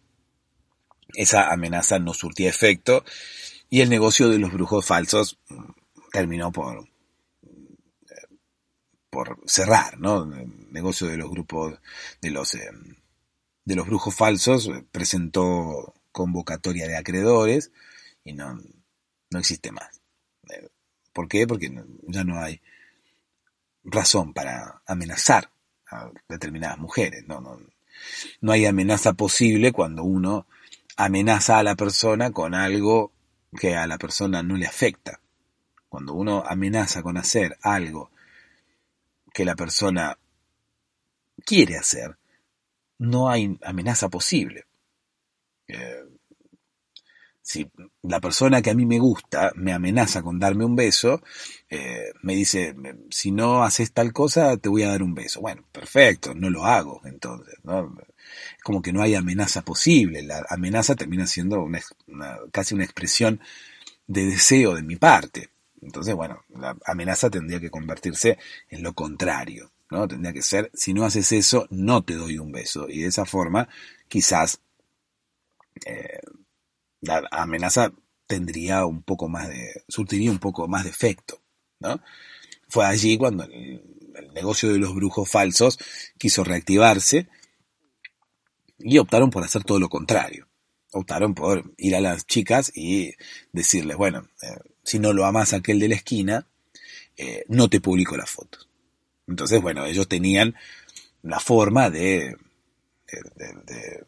esa 1.14 1.50
amenaza 1.52 1.98
no 1.98 2.14
surtía 2.14 2.50
efecto 2.50 3.04
y 3.70 3.80
el 3.80 3.88
negocio 3.88 4.28
de 4.28 4.38
los 4.38 4.52
brujos 4.52 4.84
falsos 4.84 5.38
mm, 5.48 5.70
terminó 6.12 6.52
por, 6.52 6.88
por 9.10 9.38
cerrar, 9.46 9.98
¿no? 9.98 10.24
El 10.24 10.72
negocio 10.72 11.06
de 11.06 11.16
los 11.16 11.30
grupos 11.30 11.78
de 12.20 12.30
los 12.30 12.54
eh, 12.54 12.70
de 13.66 13.74
los 13.74 13.86
brujos 13.86 14.14
falsos 14.14 14.68
eh, 14.68 14.84
presentó 14.90 15.92
convocatoria 16.12 16.88
de 16.88 16.96
acreedores 16.96 17.72
y 18.24 18.32
no, 18.32 18.58
no 19.30 19.38
existe 19.38 19.70
más. 19.70 20.00
Eh, 20.48 20.68
¿Por 21.12 21.28
qué? 21.28 21.46
Porque 21.46 21.70
ya 22.08 22.24
no 22.24 22.40
hay 22.40 22.62
razón 23.84 24.32
para 24.32 24.80
amenazar 24.86 25.50
a 25.90 26.10
determinadas 26.28 26.78
mujeres. 26.78 27.26
No, 27.26 27.40
no, 27.40 27.60
no 28.40 28.52
hay 28.52 28.64
amenaza 28.66 29.12
posible 29.12 29.72
cuando 29.72 30.04
uno 30.04 30.46
amenaza 30.96 31.58
a 31.58 31.62
la 31.62 31.74
persona 31.74 32.30
con 32.30 32.54
algo 32.54 33.12
que 33.58 33.76
a 33.76 33.86
la 33.86 33.98
persona 33.98 34.42
no 34.42 34.56
le 34.56 34.66
afecta. 34.66 35.20
Cuando 35.88 36.14
uno 36.14 36.44
amenaza 36.46 37.02
con 37.02 37.16
hacer 37.16 37.58
algo 37.62 38.10
que 39.32 39.44
la 39.44 39.56
persona 39.56 40.18
quiere 41.44 41.76
hacer, 41.76 42.16
no 42.98 43.28
hay 43.28 43.58
amenaza 43.62 44.08
posible. 44.08 44.64
Eh, 45.68 46.04
si 47.46 47.70
la 48.02 48.20
persona 48.20 48.60
que 48.60 48.70
a 48.70 48.74
mí 48.74 48.86
me 48.86 48.98
gusta 48.98 49.52
me 49.54 49.72
amenaza 49.72 50.20
con 50.20 50.40
darme 50.40 50.64
un 50.64 50.74
beso, 50.74 51.22
eh, 51.70 52.10
me 52.22 52.34
dice, 52.34 52.74
si 53.08 53.30
no 53.30 53.62
haces 53.62 53.92
tal 53.92 54.12
cosa, 54.12 54.56
te 54.56 54.68
voy 54.68 54.82
a 54.82 54.88
dar 54.88 55.04
un 55.04 55.14
beso. 55.14 55.40
Bueno, 55.40 55.62
perfecto, 55.70 56.34
no 56.34 56.50
lo 56.50 56.64
hago, 56.64 57.02
entonces, 57.04 57.54
¿no? 57.62 57.94
Es 58.58 58.62
como 58.64 58.82
que 58.82 58.92
no 58.92 59.00
hay 59.00 59.14
amenaza 59.14 59.62
posible. 59.62 60.22
La 60.22 60.44
amenaza 60.48 60.96
termina 60.96 61.24
siendo 61.28 61.62
una, 61.62 61.80
casi 62.50 62.74
una 62.74 62.82
expresión 62.82 63.40
de 64.08 64.24
deseo 64.24 64.74
de 64.74 64.82
mi 64.82 64.96
parte. 64.96 65.50
Entonces, 65.82 66.16
bueno, 66.16 66.44
la 66.48 66.76
amenaza 66.84 67.30
tendría 67.30 67.60
que 67.60 67.70
convertirse 67.70 68.38
en 68.70 68.82
lo 68.82 68.92
contrario, 68.92 69.70
¿no? 69.90 70.08
Tendría 70.08 70.32
que 70.32 70.42
ser, 70.42 70.70
si 70.74 70.94
no 70.94 71.04
haces 71.04 71.32
eso, 71.32 71.66
no 71.70 72.04
te 72.04 72.14
doy 72.14 72.38
un 72.38 72.52
beso. 72.52 72.88
Y 72.88 73.00
de 73.00 73.08
esa 73.08 73.24
forma, 73.24 73.68
quizás 74.08 74.60
eh, 75.84 76.20
la 77.00 77.26
amenaza 77.30 77.92
tendría 78.26 78.86
un 78.86 79.02
poco 79.02 79.28
más 79.28 79.48
de, 79.48 79.84
surtiría 79.88 80.30
un 80.30 80.38
poco 80.38 80.66
más 80.68 80.84
de 80.84 80.90
efecto, 80.90 81.40
¿no? 81.80 82.00
Fue 82.68 82.84
allí 82.84 83.16
cuando 83.16 83.44
el, 83.44 83.82
negocio 84.34 84.72
de 84.72 84.78
los 84.78 84.94
brujos 84.94 85.30
falsos 85.30 85.78
quiso 86.18 86.42
reactivarse 86.42 87.28
y 88.78 88.98
optaron 88.98 89.30
por 89.30 89.44
hacer 89.44 89.62
todo 89.64 89.78
lo 89.78 89.88
contrario. 89.88 90.48
Optaron 90.92 91.34
por 91.34 91.74
ir 91.76 91.96
a 91.96 92.00
las 92.00 92.26
chicas 92.26 92.72
y 92.74 93.12
decirles, 93.52 93.96
bueno, 93.96 94.28
eh, 94.42 94.56
si 94.82 94.98
no 94.98 95.12
lo 95.12 95.26
amas 95.26 95.52
aquel 95.52 95.78
de 95.78 95.88
la 95.88 95.96
esquina, 95.96 96.46
eh, 97.16 97.44
no 97.48 97.68
te 97.68 97.80
publico 97.80 98.16
las 98.16 98.30
fotos. 98.30 98.65
Entonces, 99.26 99.60
bueno, 99.60 99.84
ellos 99.84 100.08
tenían 100.08 100.54
la 101.22 101.40
forma 101.40 101.90
de, 101.90 102.36
de 103.06 104.06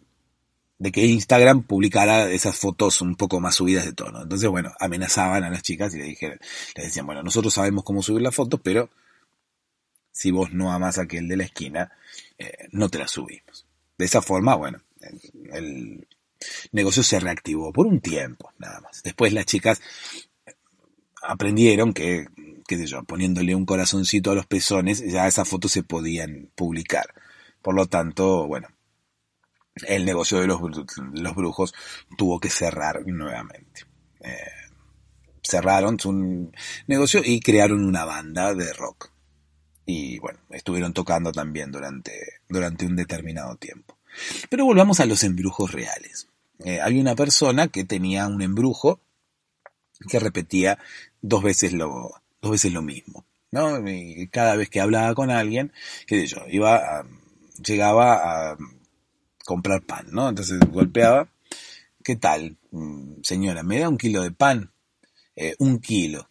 de 0.79 0.93
que 0.93 1.05
Instagram 1.05 1.65
publicara 1.65 2.31
esas 2.31 2.57
fotos 2.57 3.01
un 3.01 3.17
poco 3.17 3.41
más 3.41 3.57
subidas 3.57 3.85
de 3.85 3.93
tono. 3.93 4.23
Entonces, 4.23 4.49
bueno, 4.49 4.73
amenazaban 4.79 5.43
a 5.45 5.51
las 5.51 5.63
chicas 5.63 5.95
y 5.95 5.99
le 5.99 6.05
dijeron, 6.05 6.39
les 6.77 6.87
decían, 6.87 7.07
bueno, 7.07 7.23
nosotros 7.23 7.53
sabemos 7.53 7.85
cómo 7.85 8.03
subir 8.03 8.23
las 8.23 8.35
fotos, 8.35 8.61
pero 8.63 8.89
si 10.13 10.31
vos 10.31 10.53
no 10.53 10.73
amas 10.73 10.99
a 10.99 11.03
aquel 11.03 11.29
de 11.29 11.37
la 11.37 11.45
esquina, 11.45 11.93
eh, 12.39 12.69
no 12.71 12.89
te 12.89 12.99
las 12.99 13.11
subimos. 13.11 13.67
De 13.97 14.05
esa 14.05 14.23
forma, 14.23 14.55
bueno, 14.55 14.81
el, 15.53 16.07
negocio 16.71 17.03
se 17.03 17.19
reactivó 17.19 17.73
por 17.73 17.87
un 17.87 18.01
tiempo, 18.01 18.53
nada 18.59 18.81
más. 18.81 19.03
Después 19.03 19.33
las 19.33 19.47
chicas 19.47 19.81
aprendieron 21.21 21.93
que, 21.93 22.29
qué 22.69 22.77
sé 22.77 22.87
yo, 22.87 23.03
poniéndole 23.03 23.55
un 23.55 23.65
corazoncito 23.65 24.31
a 24.31 24.35
los 24.35 24.47
pezones, 24.47 25.03
ya 25.11 25.27
esas 25.27 25.49
fotos 25.49 25.73
se 25.73 25.83
podían 25.83 26.51
publicar. 26.55 27.07
Por 27.63 27.75
lo 27.75 27.87
tanto, 27.87 28.47
bueno, 28.47 28.69
el 29.87 30.05
negocio 30.05 30.39
de 30.39 30.47
los, 30.47 30.61
los 31.15 31.35
brujos 31.35 31.73
tuvo 32.19 32.39
que 32.39 32.51
cerrar 32.51 33.07
nuevamente. 33.07 33.87
Eh, 34.21 34.37
cerraron 35.43 35.99
su 35.99 36.53
negocio 36.87 37.23
y 37.25 37.41
crearon 37.41 37.87
una 37.87 38.05
banda 38.05 38.55
de 38.55 38.71
rock. 38.75 39.13
Y 39.87 40.19
bueno, 40.19 40.39
estuvieron 40.51 40.93
tocando 40.93 41.33
también 41.33 41.73
durante, 41.73 42.13
durante 42.51 42.85
un 42.85 42.97
determinado 42.97 43.57
tiempo. 43.57 43.97
Pero 44.51 44.67
volvamos 44.67 45.01
a 45.01 45.07
los 45.07 45.25
embrujos 45.25 45.73
reales. 45.73 46.29
Eh, 46.59 46.83
hay 46.83 47.01
una 47.01 47.15
persona 47.15 47.69
que 47.69 47.85
tenía 47.85 48.27
un 48.27 48.43
embrujo 48.43 49.01
que 50.07 50.19
repetía 50.19 50.79
dos 51.23 51.43
veces 51.43 51.73
lo, 51.73 52.13
veces 52.51 52.73
lo 52.73 52.83
mismo. 52.83 53.25
¿no? 53.51 53.89
Y 53.89 54.29
cada 54.29 54.57
vez 54.57 54.69
que 54.69 54.81
hablaba 54.81 55.15
con 55.15 55.31
alguien, 55.31 55.73
qué 56.07 56.21
sé 56.21 56.27
yo, 56.27 56.45
iba 56.49 57.05
llegaba 57.63 58.53
a 58.53 58.57
comprar 59.45 59.83
pan, 59.83 60.07
¿no? 60.11 60.29
Entonces 60.29 60.59
golpeaba, 60.71 61.29
¿qué 62.05 62.17
tal, 62.17 62.59
mm, 62.71 63.23
señora? 63.23 63.63
¿Me 63.63 63.81
da 63.81 63.89
un 63.89 63.99
kilo 63.99 64.23
de 64.23 64.31
pan? 64.31 64.73
Eh, 65.35 65.55
un 65.59 65.81
kilo, 65.81 66.31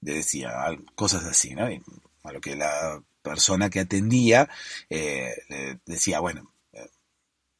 le 0.00 0.14
decía, 0.14 0.52
cosas 0.94 1.24
así, 1.24 1.54
¿no? 1.54 1.70
Y 1.70 1.82
a 2.24 2.32
lo 2.32 2.40
que 2.40 2.56
la 2.56 3.02
persona 3.22 3.70
que 3.70 3.80
atendía 3.80 4.48
eh, 4.88 5.30
le 5.48 5.80
decía, 5.86 6.20
bueno, 6.20 6.52
eh, 6.72 6.88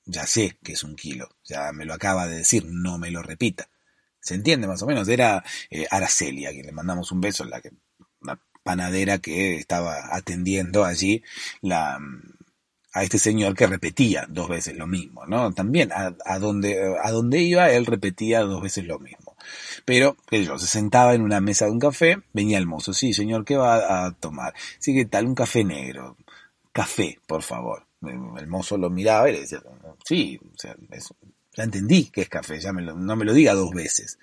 ya 0.04 0.26
sé 0.26 0.58
que 0.62 0.72
es 0.72 0.84
un 0.84 0.96
kilo, 0.96 1.28
ya 1.44 1.72
me 1.72 1.84
lo 1.84 1.94
acaba 1.94 2.26
de 2.26 2.38
decir, 2.38 2.64
no 2.66 2.98
me 2.98 3.10
lo 3.10 3.22
repita. 3.22 3.68
¿Se 4.20 4.34
entiende 4.34 4.66
más 4.66 4.82
o 4.82 4.86
menos? 4.86 5.08
Era 5.08 5.42
Araceli, 5.90 6.44
a 6.44 6.50
quien 6.50 6.66
le 6.66 6.72
mandamos 6.72 7.10
un 7.10 7.22
beso, 7.22 7.44
la, 7.44 7.60
que, 7.62 7.70
panadera 8.62 9.18
que 9.18 9.56
estaba 9.56 10.14
atendiendo 10.14 10.84
allí 10.84 11.22
a 12.92 13.02
este 13.02 13.18
señor 13.18 13.54
que 13.54 13.66
repetía 13.66 14.26
dos 14.28 14.48
veces 14.48 14.76
lo 14.76 14.86
mismo, 14.86 15.26
¿no? 15.26 15.52
También 15.52 15.90
a, 15.92 16.38
donde, 16.38 16.96
a 17.02 17.38
iba 17.38 17.70
él 17.70 17.86
repetía 17.86 18.40
dos 18.40 18.62
veces 18.62 18.84
lo 18.84 18.98
mismo. 18.98 19.36
Pero, 19.84 20.16
que 20.28 20.44
yo, 20.44 20.58
se 20.58 20.66
sentaba 20.66 21.14
en 21.14 21.22
una 21.22 21.40
mesa 21.40 21.66
de 21.66 21.72
un 21.72 21.78
café, 21.78 22.18
venía 22.32 22.58
el 22.58 22.66
mozo, 22.66 22.92
sí, 22.92 23.12
señor, 23.12 23.44
¿qué 23.44 23.56
va 23.56 24.06
a 24.06 24.12
tomar? 24.12 24.54
Sí, 24.78 24.94
¿qué 24.94 25.04
tal? 25.04 25.26
Un 25.26 25.34
café 25.34 25.64
negro. 25.64 26.16
Café, 26.72 27.18
por 27.26 27.42
favor. 27.42 27.86
El 28.02 28.46
mozo 28.46 28.78
lo 28.78 28.90
miraba 28.90 29.28
y 29.28 29.34
le 29.34 29.40
decía, 29.40 29.62
sí, 30.04 30.40
ya 31.54 31.64
entendí 31.64 32.06
que 32.06 32.22
es 32.22 32.28
café, 32.28 32.58
ya 32.60 32.72
me 32.72 32.82
lo, 32.82 32.94
no 32.94 33.16
me 33.16 33.24
lo 33.24 33.34
diga 33.34 33.54
dos 33.54 33.70
veces. 33.72 34.18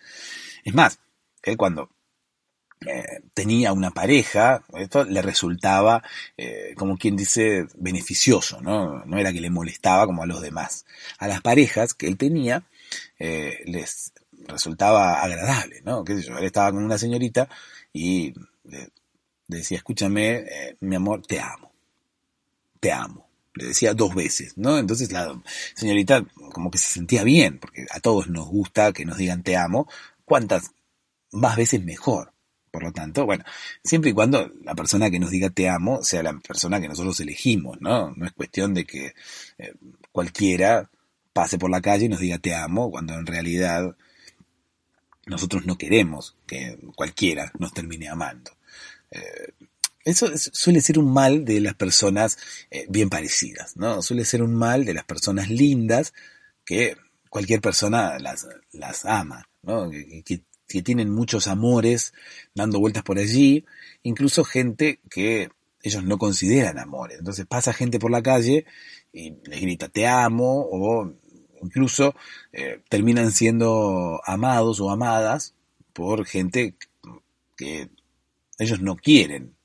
Es 0.63 0.73
más, 0.73 0.99
él 1.43 1.57
cuando 1.57 1.89
eh, 2.85 3.21
tenía 3.33 3.73
una 3.73 3.89
pareja, 3.91 4.63
esto 4.75 5.03
le 5.03 5.21
resultaba, 5.23 6.03
eh, 6.37 6.73
como 6.77 6.97
quien 6.97 7.15
dice, 7.15 7.67
beneficioso, 7.75 8.61
¿no? 8.61 9.03
No 9.05 9.17
era 9.17 9.33
que 9.33 9.41
le 9.41 9.49
molestaba 9.49 10.05
como 10.05 10.23
a 10.23 10.27
los 10.27 10.41
demás. 10.41 10.85
A 11.17 11.27
las 11.27 11.41
parejas 11.41 11.95
que 11.95 12.07
él 12.07 12.17
tenía, 12.17 12.63
eh, 13.17 13.59
les 13.65 14.13
resultaba 14.47 15.21
agradable, 15.23 15.81
¿no? 15.83 16.03
¿Qué 16.03 16.17
sé 16.17 16.27
yo? 16.27 16.37
Él 16.37 16.45
estaba 16.45 16.71
con 16.71 16.83
una 16.83 16.99
señorita 16.99 17.49
y 17.93 18.33
le, 18.63 18.91
decía, 19.47 19.77
escúchame, 19.77 20.45
mi 20.79 20.95
amor, 20.95 21.25
te 21.25 21.39
amo. 21.39 21.71
Te 22.79 22.91
amo. 22.91 23.27
Le 23.55 23.65
decía 23.67 23.95
dos 23.95 24.13
veces, 24.13 24.55
¿no? 24.57 24.77
Entonces 24.77 25.11
la 25.11 25.41
señorita 25.73 26.23
como 26.53 26.69
que 26.69 26.77
se 26.77 26.87
sentía 26.93 27.23
bien, 27.23 27.57
porque 27.57 27.87
a 27.89 27.99
todos 27.99 28.27
nos 28.27 28.47
gusta 28.47 28.93
que 28.93 29.03
nos 29.03 29.17
digan 29.17 29.41
te 29.41 29.57
amo. 29.57 29.89
¿Cuántas 30.25 30.71
más 31.31 31.57
veces 31.57 31.83
mejor? 31.83 32.33
Por 32.71 32.83
lo 32.83 32.91
tanto, 32.91 33.25
bueno, 33.25 33.43
siempre 33.83 34.11
y 34.11 34.13
cuando 34.13 34.51
la 34.63 34.75
persona 34.75 35.09
que 35.09 35.19
nos 35.19 35.31
diga 35.31 35.49
te 35.49 35.69
amo 35.69 36.03
sea 36.03 36.21
la 36.23 36.37
persona 36.39 36.81
que 36.81 36.87
nosotros 36.87 37.19
elegimos, 37.19 37.79
¿no? 37.81 38.13
No 38.15 38.25
es 38.25 38.33
cuestión 38.33 38.73
de 38.73 38.85
que 38.85 39.13
eh, 39.57 39.73
cualquiera 40.11 40.89
pase 41.33 41.57
por 41.57 41.69
la 41.69 41.81
calle 41.81 42.05
y 42.05 42.09
nos 42.09 42.19
diga 42.19 42.37
te 42.39 42.53
amo, 42.53 42.91
cuando 42.91 43.13
en 43.13 43.25
realidad 43.25 43.95
nosotros 45.25 45.65
no 45.65 45.77
queremos 45.77 46.35
que 46.45 46.77
cualquiera 46.95 47.51
nos 47.59 47.73
termine 47.73 48.09
amando. 48.09 48.51
Eh, 49.11 49.53
eso 50.03 50.29
suele 50.37 50.81
ser 50.81 50.99
un 50.99 51.11
mal 51.11 51.43
de 51.43 51.59
las 51.59 51.73
personas 51.73 52.37
eh, 52.71 52.85
bien 52.89 53.09
parecidas, 53.09 53.75
¿no? 53.75 54.01
Suele 54.01 54.23
ser 54.23 54.41
un 54.41 54.53
mal 54.55 54.85
de 54.85 54.93
las 54.93 55.03
personas 55.03 55.49
lindas 55.49 56.13
que 56.63 56.95
cualquier 57.29 57.59
persona 57.59 58.17
las, 58.19 58.47
las 58.71 59.05
ama, 59.05 59.49
¿no? 59.63 59.89
Tienen 60.67 61.09
muchos 61.09 61.47
amores 61.47 62.13
dando 62.53 62.79
vueltas 62.79 63.03
por 63.03 63.17
allí, 63.17 63.65
incluso 64.03 64.43
gente 64.43 64.99
que 65.09 65.49
ellos 65.81 66.03
no 66.03 66.17
consideran 66.17 66.79
amores. 66.79 67.19
Entonces 67.19 67.45
pasa 67.45 67.73
gente 67.73 67.99
por 67.99 68.11
la 68.11 68.21
calle 68.21 68.65
y 69.13 69.33
les 69.45 69.61
grita 69.61 69.89
te 69.89 70.07
amo 70.07 70.67
o 70.69 71.13
incluso 71.61 72.15
eh, 72.51 72.81
terminan 72.89 73.31
siendo 73.31 74.21
amados 74.25 74.79
o 74.79 74.91
amadas 74.91 75.55
por 75.93 76.25
gente 76.25 76.75
que 77.55 77.89
ellos 78.59 78.81
no 78.81 78.95
quieren 78.95 79.55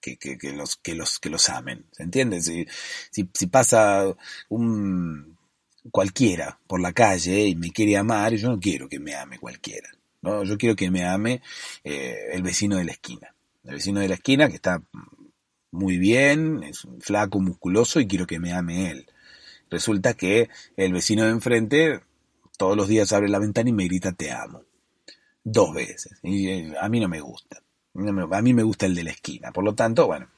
que, 0.00 0.16
que, 0.16 0.52
los, 0.52 0.76
que, 0.76 0.94
los, 0.94 1.18
que 1.18 1.30
los 1.30 1.48
amen. 1.48 1.84
¿Se 1.92 2.02
entiende? 2.02 2.40
Si, 2.40 2.66
si, 3.10 3.28
si 3.34 3.46
pasa 3.48 4.04
un 4.48 5.36
cualquiera 5.90 6.58
por 6.66 6.80
la 6.80 6.92
calle 6.92 7.46
y 7.46 7.54
me 7.54 7.70
quiere 7.70 7.96
amar, 7.96 8.34
yo 8.34 8.48
no 8.48 8.60
quiero 8.60 8.88
que 8.88 9.00
me 9.00 9.14
ame 9.14 9.38
cualquiera. 9.38 9.88
¿No? 10.22 10.44
Yo 10.44 10.58
quiero 10.58 10.76
que 10.76 10.90
me 10.90 11.06
ame 11.06 11.42
eh, 11.84 12.16
el 12.32 12.42
vecino 12.42 12.76
de 12.76 12.84
la 12.84 12.92
esquina. 12.92 13.34
El 13.64 13.74
vecino 13.74 14.00
de 14.00 14.08
la 14.08 14.14
esquina 14.14 14.48
que 14.48 14.54
está 14.54 14.82
muy 15.70 15.98
bien, 15.98 16.62
es 16.62 16.84
un 16.84 17.00
flaco, 17.00 17.40
musculoso 17.40 18.00
y 18.00 18.06
quiero 18.06 18.26
que 18.26 18.38
me 18.38 18.52
ame 18.52 18.90
él. 18.90 19.06
Resulta 19.70 20.14
que 20.14 20.48
el 20.76 20.92
vecino 20.92 21.24
de 21.24 21.30
enfrente 21.30 22.00
todos 22.56 22.76
los 22.76 22.88
días 22.88 23.12
abre 23.12 23.28
la 23.28 23.38
ventana 23.38 23.68
y 23.68 23.72
me 23.72 23.84
grita 23.84 24.12
te 24.12 24.32
amo. 24.32 24.62
Dos 25.44 25.74
veces. 25.74 26.18
Y 26.22 26.48
eh, 26.48 26.74
a 26.80 26.88
mí 26.88 27.00
no 27.00 27.08
me 27.08 27.20
gusta. 27.20 27.62
A 27.94 28.42
mí 28.42 28.54
me 28.54 28.62
gusta 28.62 28.86
el 28.86 28.94
de 28.94 29.04
la 29.04 29.10
esquina. 29.10 29.52
Por 29.52 29.64
lo 29.64 29.74
tanto, 29.74 30.06
bueno, 30.06 30.28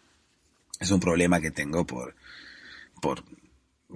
es 0.78 0.90
un 0.90 1.00
problema 1.00 1.40
que 1.40 1.50
tengo 1.50 1.86
por, 1.86 2.14
por, 3.00 3.22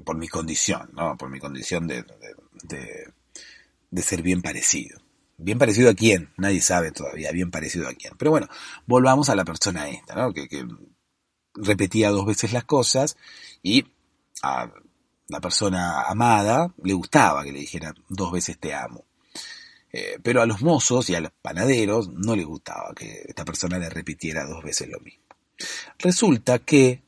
por 0.04 0.16
mi 0.16 0.28
condición, 0.28 0.90
¿no? 0.92 1.16
Por 1.16 1.30
mi 1.30 1.40
condición 1.40 1.86
de, 1.86 2.04
de, 2.64 3.12
de 3.90 4.02
ser 4.02 4.22
bien 4.22 4.42
parecido. 4.42 5.03
Bien 5.36 5.58
parecido 5.58 5.90
a 5.90 5.94
quién, 5.94 6.32
nadie 6.36 6.60
sabe 6.60 6.92
todavía, 6.92 7.32
bien 7.32 7.50
parecido 7.50 7.88
a 7.88 7.94
quién. 7.94 8.14
Pero 8.16 8.30
bueno, 8.30 8.48
volvamos 8.86 9.28
a 9.28 9.34
la 9.34 9.44
persona 9.44 9.88
esta, 9.88 10.14
¿no? 10.14 10.32
Que, 10.32 10.46
repetía 11.54 12.10
dos 12.10 12.26
veces 12.26 12.52
las 12.52 12.64
cosas 12.64 13.16
y 13.62 13.86
a 14.42 14.68
la 15.28 15.40
persona 15.40 16.02
amada 16.02 16.74
le 16.82 16.94
gustaba 16.94 17.44
que 17.44 17.52
le 17.52 17.60
dijera 17.60 17.94
dos 18.08 18.32
veces 18.32 18.58
te 18.58 18.74
amo. 18.74 19.04
Eh, 19.92 20.18
pero 20.20 20.42
a 20.42 20.46
los 20.46 20.62
mozos 20.62 21.08
y 21.08 21.14
a 21.14 21.20
los 21.20 21.30
panaderos 21.40 22.08
no 22.08 22.34
les 22.34 22.44
gustaba 22.44 22.92
que 22.96 23.22
esta 23.28 23.44
persona 23.44 23.78
le 23.78 23.88
repitiera 23.88 24.44
dos 24.44 24.64
veces 24.64 24.88
lo 24.88 24.98
mismo. 24.98 25.22
Resulta 25.98 26.58
que 26.58 27.02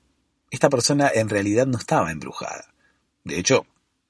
esta 0.51 0.71
persona 0.71 1.11
en 1.13 1.29
realidad 1.29 1.67
no 1.67 1.79
estaba 1.79 2.13
embrujada. 2.13 2.73
De 3.25 3.41
hecho, 3.41 3.67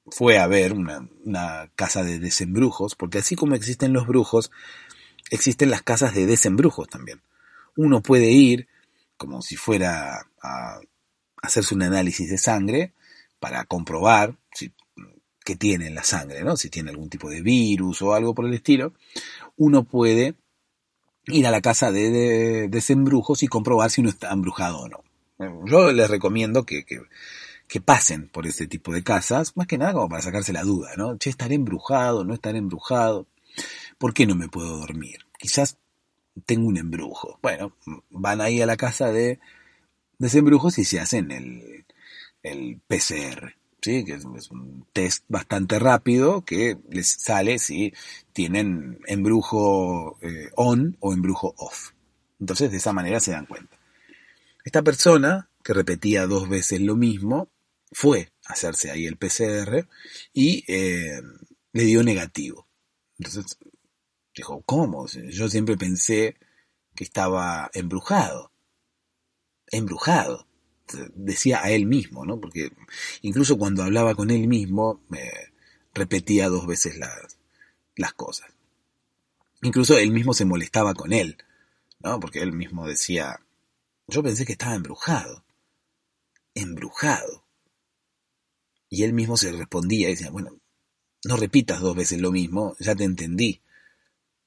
fue 0.09 0.37
a 0.37 0.47
ver 0.47 0.73
una, 0.73 1.69
casa 1.75 2.03
de 2.03 2.19
desembrujos, 2.19 2.95
porque 2.95 3.19
así 3.19 3.35
como 3.35 3.55
existen 3.55 3.93
los 3.93 4.07
brujos, 4.07 4.51
existen 5.29 5.69
las 5.69 5.83
casas 5.83 6.13
de 6.13 6.25
desembrujos 6.25 6.87
también. 6.87 7.21
Uno 7.75 8.01
puede 8.01 8.31
ir 8.31 8.67
como 9.17 9.41
si 9.41 9.55
fuera 9.55 10.27
a 10.41 10.79
hacerse 11.41 11.75
un 11.75 11.83
análisis 11.83 12.29
de 12.29 12.37
sangre 12.37 12.93
para 13.39 13.65
comprobar 13.65 14.35
si, 14.51 14.71
qué 15.47 15.55
tiene 15.55 15.87
en 15.87 15.95
la 15.95 16.03
sangre, 16.03 16.43
¿no? 16.43 16.57
si 16.57 16.69
tiene 16.69 16.89
algún 16.89 17.09
tipo 17.09 17.29
de 17.29 17.41
virus 17.41 18.01
o 18.01 18.13
algo 18.13 18.33
por 18.33 18.45
el 18.45 18.53
estilo, 18.53 18.93
uno 19.55 19.83
puede 19.83 20.35
ir 21.27 21.47
a 21.47 21.51
la 21.51 21.61
casa 21.61 21.91
de, 21.91 22.67
desembrujos 22.69 23.43
y 23.43 23.47
comprobar 23.47 23.89
si 23.89 24.01
uno 24.01 24.09
está 24.09 24.31
embrujado 24.31 24.79
o 24.79 24.89
no. 24.89 25.03
Yo 25.65 25.91
les 25.93 26.09
recomiendo 26.09 26.65
que, 26.65 26.83
que, 26.83 26.99
pasen 27.83 28.29
por 28.29 28.47
este 28.47 28.67
tipo 28.67 28.93
de 28.93 29.03
casas, 29.03 29.55
más 29.55 29.67
que 29.67 29.77
nada 29.77 29.93
como 29.93 30.09
para 30.09 30.21
sacarse 30.21 30.53
la 30.53 30.63
duda, 30.63 30.91
¿no? 30.97 31.17
Che, 31.17 31.29
¿estaré 31.29 31.55
embrujado? 31.55 32.23
¿No 32.23 32.33
estaré 32.33 32.57
embrujado? 32.57 33.27
¿Por 33.97 34.13
qué 34.13 34.25
no 34.25 34.35
me 34.35 34.47
puedo 34.47 34.77
dormir? 34.77 35.19
Quizás 35.37 35.77
tengo 36.45 36.67
un 36.67 36.77
embrujo. 36.77 37.39
Bueno, 37.41 37.73
van 38.09 38.41
ahí 38.41 38.61
a 38.61 38.65
la 38.65 38.77
casa 38.77 39.11
de 39.11 39.39
desembrujos 40.17 40.77
y 40.77 40.85
se 40.85 40.99
hacen 40.99 41.31
el, 41.31 41.85
el 42.43 42.79
PCR, 42.87 43.55
¿sí? 43.81 44.05
que 44.05 44.13
es, 44.13 44.25
un 44.25 44.85
test 44.93 45.25
bastante 45.27 45.79
rápido 45.79 46.43
que 46.45 46.77
les 46.89 47.09
sale 47.09 47.59
si 47.59 47.93
tienen 48.33 48.99
embrujo 49.07 50.17
eh, 50.21 50.49
on 50.55 50.97
o 50.99 51.13
embrujo 51.13 51.53
off. 51.57 51.91
Entonces 52.39 52.71
de 52.71 52.77
esa 52.77 52.93
manera 52.93 53.19
se 53.19 53.31
dan 53.31 53.45
cuenta. 53.45 53.77
Esta 54.63 54.81
persona, 54.81 55.49
que 55.63 55.73
repetía 55.73 56.27
dos 56.27 56.49
veces 56.49 56.81
lo 56.81 56.95
mismo, 56.95 57.49
fue 57.91 58.31
a 58.45 58.53
hacerse 58.53 58.91
ahí 58.91 59.05
el 59.05 59.17
PCR 59.17 59.87
y 60.33 60.63
eh, 60.67 61.21
le 61.73 61.83
dio 61.83 62.03
negativo. 62.03 62.67
Entonces 63.17 63.57
dijo, 64.35 64.61
¿cómo? 64.63 65.07
Yo 65.07 65.49
siempre 65.49 65.77
pensé 65.77 66.37
que 66.95 67.03
estaba 67.03 67.69
embrujado. 67.73 68.51
Embrujado 69.67 70.47
decía 71.15 71.63
a 71.63 71.69
él 71.71 71.85
mismo, 71.85 72.25
¿no? 72.25 72.39
Porque 72.39 72.71
incluso 73.21 73.57
cuando 73.57 73.83
hablaba 73.83 74.15
con 74.15 74.31
él 74.31 74.47
mismo, 74.47 75.01
me 75.09 75.31
repetía 75.93 76.49
dos 76.49 76.65
veces 76.65 76.97
las, 76.97 77.37
las 77.95 78.13
cosas. 78.13 78.49
Incluso 79.61 79.97
él 79.97 80.11
mismo 80.11 80.33
se 80.33 80.45
molestaba 80.45 80.93
con 80.93 81.13
él, 81.13 81.37
¿no? 81.99 82.19
Porque 82.19 82.39
él 82.39 82.53
mismo 82.53 82.87
decía, 82.87 83.39
yo 84.07 84.23
pensé 84.23 84.45
que 84.45 84.53
estaba 84.53 84.75
embrujado, 84.75 85.43
embrujado. 86.53 87.46
Y 88.89 89.03
él 89.03 89.13
mismo 89.13 89.37
se 89.37 89.51
respondía 89.51 90.07
y 90.07 90.11
decía, 90.11 90.31
bueno, 90.31 90.59
no 91.25 91.37
repitas 91.37 91.81
dos 91.81 91.95
veces 91.95 92.21
lo 92.21 92.31
mismo, 92.31 92.75
ya 92.79 92.95
te 92.95 93.03
entendí. 93.03 93.61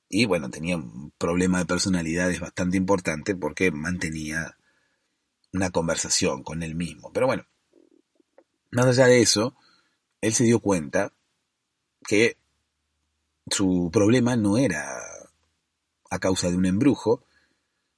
Y 0.09 0.24
bueno, 0.24 0.50
tenía 0.50 0.76
un 0.76 1.12
problema 1.18 1.59
de 1.59 1.66
personalidades 1.66 2.40
bastante 2.40 2.76
importante 2.76 3.35
porque 3.35 3.70
mantenía 3.70 4.57
una 5.53 5.70
conversación 5.70 6.42
con 6.42 6.62
él 6.62 6.74
mismo. 6.74 7.12
Pero 7.12 7.26
bueno, 7.26 7.46
más 8.70 8.87
allá 8.87 9.07
de 9.07 9.20
eso, 9.20 9.57
él 10.20 10.33
se 10.35 10.44
dio 10.44 10.61
cuenta 10.61 11.12
que 12.07 12.37
su 13.50 13.90
problema 13.92 14.37
no 14.37 14.59
era 14.59 14.87
a 16.11 16.18
causa 16.18 16.50
de 16.50 16.57
un 16.57 16.66
embrujo, 16.66 17.24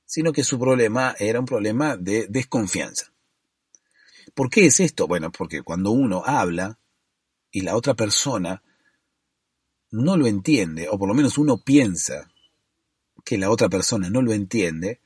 sino 0.05 0.33
que 0.33 0.45
su 0.45 0.59
problema 0.59 1.15
era 1.19 1.41
un 1.41 1.47
problema 1.47 1.97
de 1.97 2.27
desconfianza. 2.29 3.12
¿Por 4.35 4.51
qué 4.51 4.67
es 4.67 4.81
esto? 4.81 5.07
Bueno, 5.07 5.31
porque 5.31 5.63
cuando 5.63 5.91
uno 5.91 6.23
habla 6.25 6.79
y 7.51 7.63
la 7.63 7.77
otra 7.77 7.95
persona 7.95 8.63
no 9.91 10.17
lo 10.17 10.27
entiende, 10.27 10.89
o 10.89 10.99
por 10.99 11.09
lo 11.09 11.15
menos 11.15 11.39
uno 11.39 11.59
piensa 11.59 12.31
que 13.25 13.39
la 13.39 13.51
otra 13.51 13.69
persona 13.69 14.11
no 14.11 14.23
lo 14.23 14.33
entiende, 14.33 15.01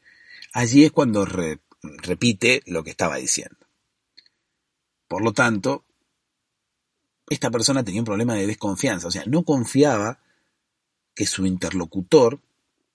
allí 0.52 0.84
es 0.84 0.92
cuando 0.92 1.26
repite 1.82 2.62
lo 2.66 2.84
que 2.84 2.90
estaba 2.90 3.16
diciendo. 3.16 3.58
Por 5.08 5.22
lo 5.22 5.32
tanto, 5.32 5.84
esta 7.28 7.50
persona 7.50 7.84
tenía 7.84 8.00
un 8.00 8.06
problema 8.06 8.34
de 8.34 8.46
desconfianza, 8.46 9.08
o 9.08 9.10
sea, 9.10 9.24
no 9.26 9.42
confiaba 9.44 10.20
que 11.14 11.26
su 11.26 11.46
interlocutor 11.46 12.40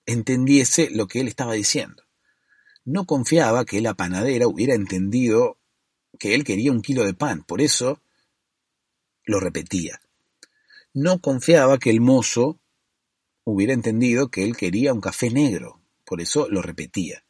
entendiese 0.06 0.90
lo 0.90 1.06
que 1.06 1.20
él 1.20 1.28
estaba 1.28 1.52
diciendo. 1.52 2.02
No 2.84 3.04
confiaba 3.04 3.64
que 3.64 3.80
la 3.80 3.94
panadera 3.94 4.48
hubiera 4.48 4.74
entendido 4.74 5.58
que 6.18 6.34
él 6.34 6.44
quería 6.44 6.72
un 6.72 6.82
kilo 6.82 7.04
de 7.04 7.14
pan, 7.14 7.44
por 7.44 7.60
eso 7.60 8.00
lo 9.24 9.40
repetía. 9.40 10.00
No 10.94 11.20
confiaba 11.20 11.78
que 11.78 11.90
el 11.90 12.00
mozo 12.00 12.60
hubiera 13.44 13.72
entendido 13.72 14.30
que 14.30 14.44
él 14.44 14.56
quería 14.56 14.92
un 14.92 15.00
café 15.00 15.30
negro, 15.30 15.80
por 16.04 16.20
eso 16.20 16.48
lo 16.48 16.62
repetía 16.62 17.24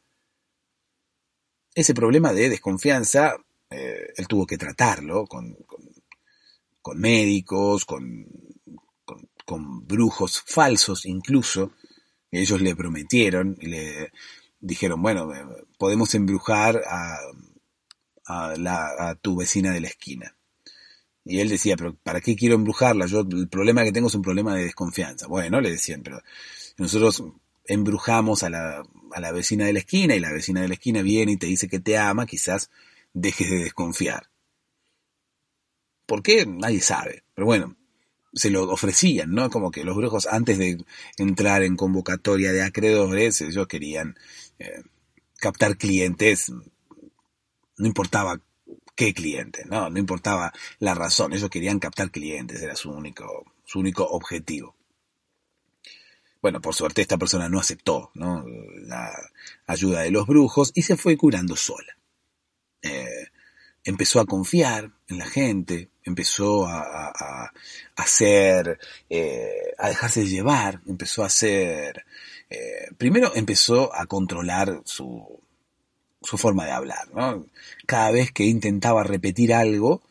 ese 1.75 1.95
problema 1.95 2.33
de 2.33 2.51
desconfianza, 2.51 3.37
eh, 3.71 4.13
él 4.17 4.29
tuvo 4.29 4.47
que 4.47 4.59
tratarlo 4.59 5.27
con, 5.27 5.57
con, 6.83 7.01
médicos, 7.01 7.85
con, 7.85 8.27
con, 9.45 9.87
brujos 9.87 10.43
falsos 10.47 11.07
incluso. 11.07 11.73
Ellos 12.31 12.61
le 12.61 12.77
prometieron 12.77 13.57
y 13.61 13.67
le 13.67 14.13
dijeron, 14.61 15.01
bueno, 15.03 15.33
eh, 15.35 15.45
podemos 15.79 16.15
embrujar 16.15 16.83
a, 16.87 17.19
a, 18.27 18.55
la, 18.57 19.17
tu 19.21 19.37
vecina 19.37 19.73
de 19.73 19.81
la 19.81 19.89
esquina. 19.89 20.37
Y 21.25 21.41
él 21.41 21.49
decía, 21.49 21.77
pero 21.77 21.95
¿para 21.95 22.21
qué 22.21 22.35
quiero 22.35 22.57
embrujarla? 22.57 23.07
Yo 23.07 23.21
el 23.21 23.49
problema 23.49 23.85
que 23.85 23.93
tengo 23.93 24.09
es 24.09 24.15
un 24.15 24.23
problema 24.23 24.55
de 24.57 24.65
desconfianza. 24.65 25.29
Bueno, 25.29 25.61
le 25.61 25.71
decían, 25.71 26.03
pero 26.03 26.21
nosotros 26.79 27.23
embrujamos 27.65 28.43
a 28.43 28.51
la, 28.51 28.83
a 29.13 29.21
la 29.21 29.33
vecina 29.33 29.67
de 29.67 29.73
la 29.73 29.79
esquina 29.81 30.17
y 30.17 30.21
la 30.21 30.33
vecina 30.33 30.63
de 30.63 30.69
la 30.69 30.75
esquina 30.75 31.03
viene 31.03 31.33
y 31.33 31.37
te 31.37 31.47
dice 31.47 31.69
que 31.69 31.79
te 31.81 31.97
ama, 31.97 32.27
quizás 32.27 32.71
dejes 33.13 33.51
de 33.51 33.59
desconfiar. 33.59 34.29
¿Por 36.07 36.23
qué? 36.23 36.45
Nadie 36.47 36.81
sabe. 36.81 37.23
Pero 37.35 37.47
bueno, 37.47 37.77
se 38.35 38.51
lo 38.51 38.71
ofrecían, 38.71 39.31
¿no? 39.31 39.51
Como 39.51 39.71
que 39.71 39.85
los 39.85 39.97
brujos 39.97 40.27
antes 40.27 40.59
de 40.59 40.85
entrar 41.19 41.63
en 41.63 41.77
convocatoria 41.77 42.53
de 42.53 42.63
acreedores, 42.63 43.41
ellos 43.43 43.67
querían 43.67 44.17
eh, 44.59 44.83
captar 45.39 45.77
clientes, 45.77 46.53
no 47.79 47.87
importaba 47.87 48.41
qué 48.95 49.15
cliente, 49.15 49.65
¿no? 49.67 49.91
No 49.91 49.99
importaba 49.99 50.53
la 50.79 50.95
razón, 50.95 51.33
ellos 51.33 51.51
querían 51.51 51.79
captar 51.79 52.11
clientes, 52.11 52.63
era 52.63 52.77
su 52.77 52.91
único, 52.91 53.45
su 53.65 53.81
único 53.81 54.05
objetivo. 54.05 54.77
Bueno, 56.41 56.61
por 56.61 56.75
suerte 56.75 57.03
esta 57.03 57.19
persona 57.19 57.49
no 57.49 57.61
aceptó 57.61 58.11
¿no? 58.15 58.45
la 58.87 59.13
ayuda 59.67 60.01
de 60.01 60.11
los 60.11 60.27
brujos 60.27 60.73
y 60.75 60.83
se 60.83 60.97
fue 60.97 61.17
curando 61.17 61.55
sola. 61.55 61.97
Eh, 62.83 63.29
empezó 63.85 64.19
a 64.21 64.27
confiar 64.27 64.91
en 65.09 65.19
la 65.19 65.27
gente, 65.27 65.91
empezó 66.03 66.67
a, 66.67 67.53
hacer, 67.95 68.81
eh, 69.09 69.73
a 69.79 69.89
dejarse 69.89 70.27
llevar, 70.27 70.81
empezó 70.87 71.23
a 71.23 71.27
hacer, 71.27 72.05
eh, 72.51 72.89
primero 72.99 73.33
empezó 73.37 73.95
a 73.95 74.07
controlar 74.07 74.83
su, 74.85 75.42
su 76.23 76.39
forma 76.39 76.65
de 76.65 76.73
hablar, 76.73 77.13
¿no? 77.15 77.47
Cada 77.87 78.11
vez 78.11 78.33
que 78.33 78.45
intentaba 78.45 79.03
repetir 79.05 79.53
algo, 79.55 80.03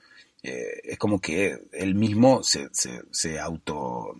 es 0.43 0.97
como 0.97 1.19
que 1.21 1.59
él 1.71 1.95
mismo 1.95 2.43
se, 2.43 2.69
se, 2.71 3.39
auto 3.39 4.19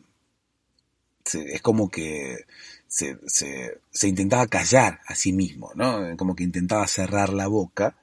es 1.34 1.62
como 1.62 1.90
que 1.90 2.46
se, 2.88 3.18
se, 3.26 4.08
intentaba 4.08 4.48
callar 4.48 5.00
a 5.08 5.16
sí 5.16 5.34
mismo, 5.34 5.72
¿no? 5.76 6.16
Como 6.18 6.36
que 6.36 6.44
intentaba 6.44 6.88
cerrar 6.88 7.34
la 7.34 7.48
boca 7.48 7.96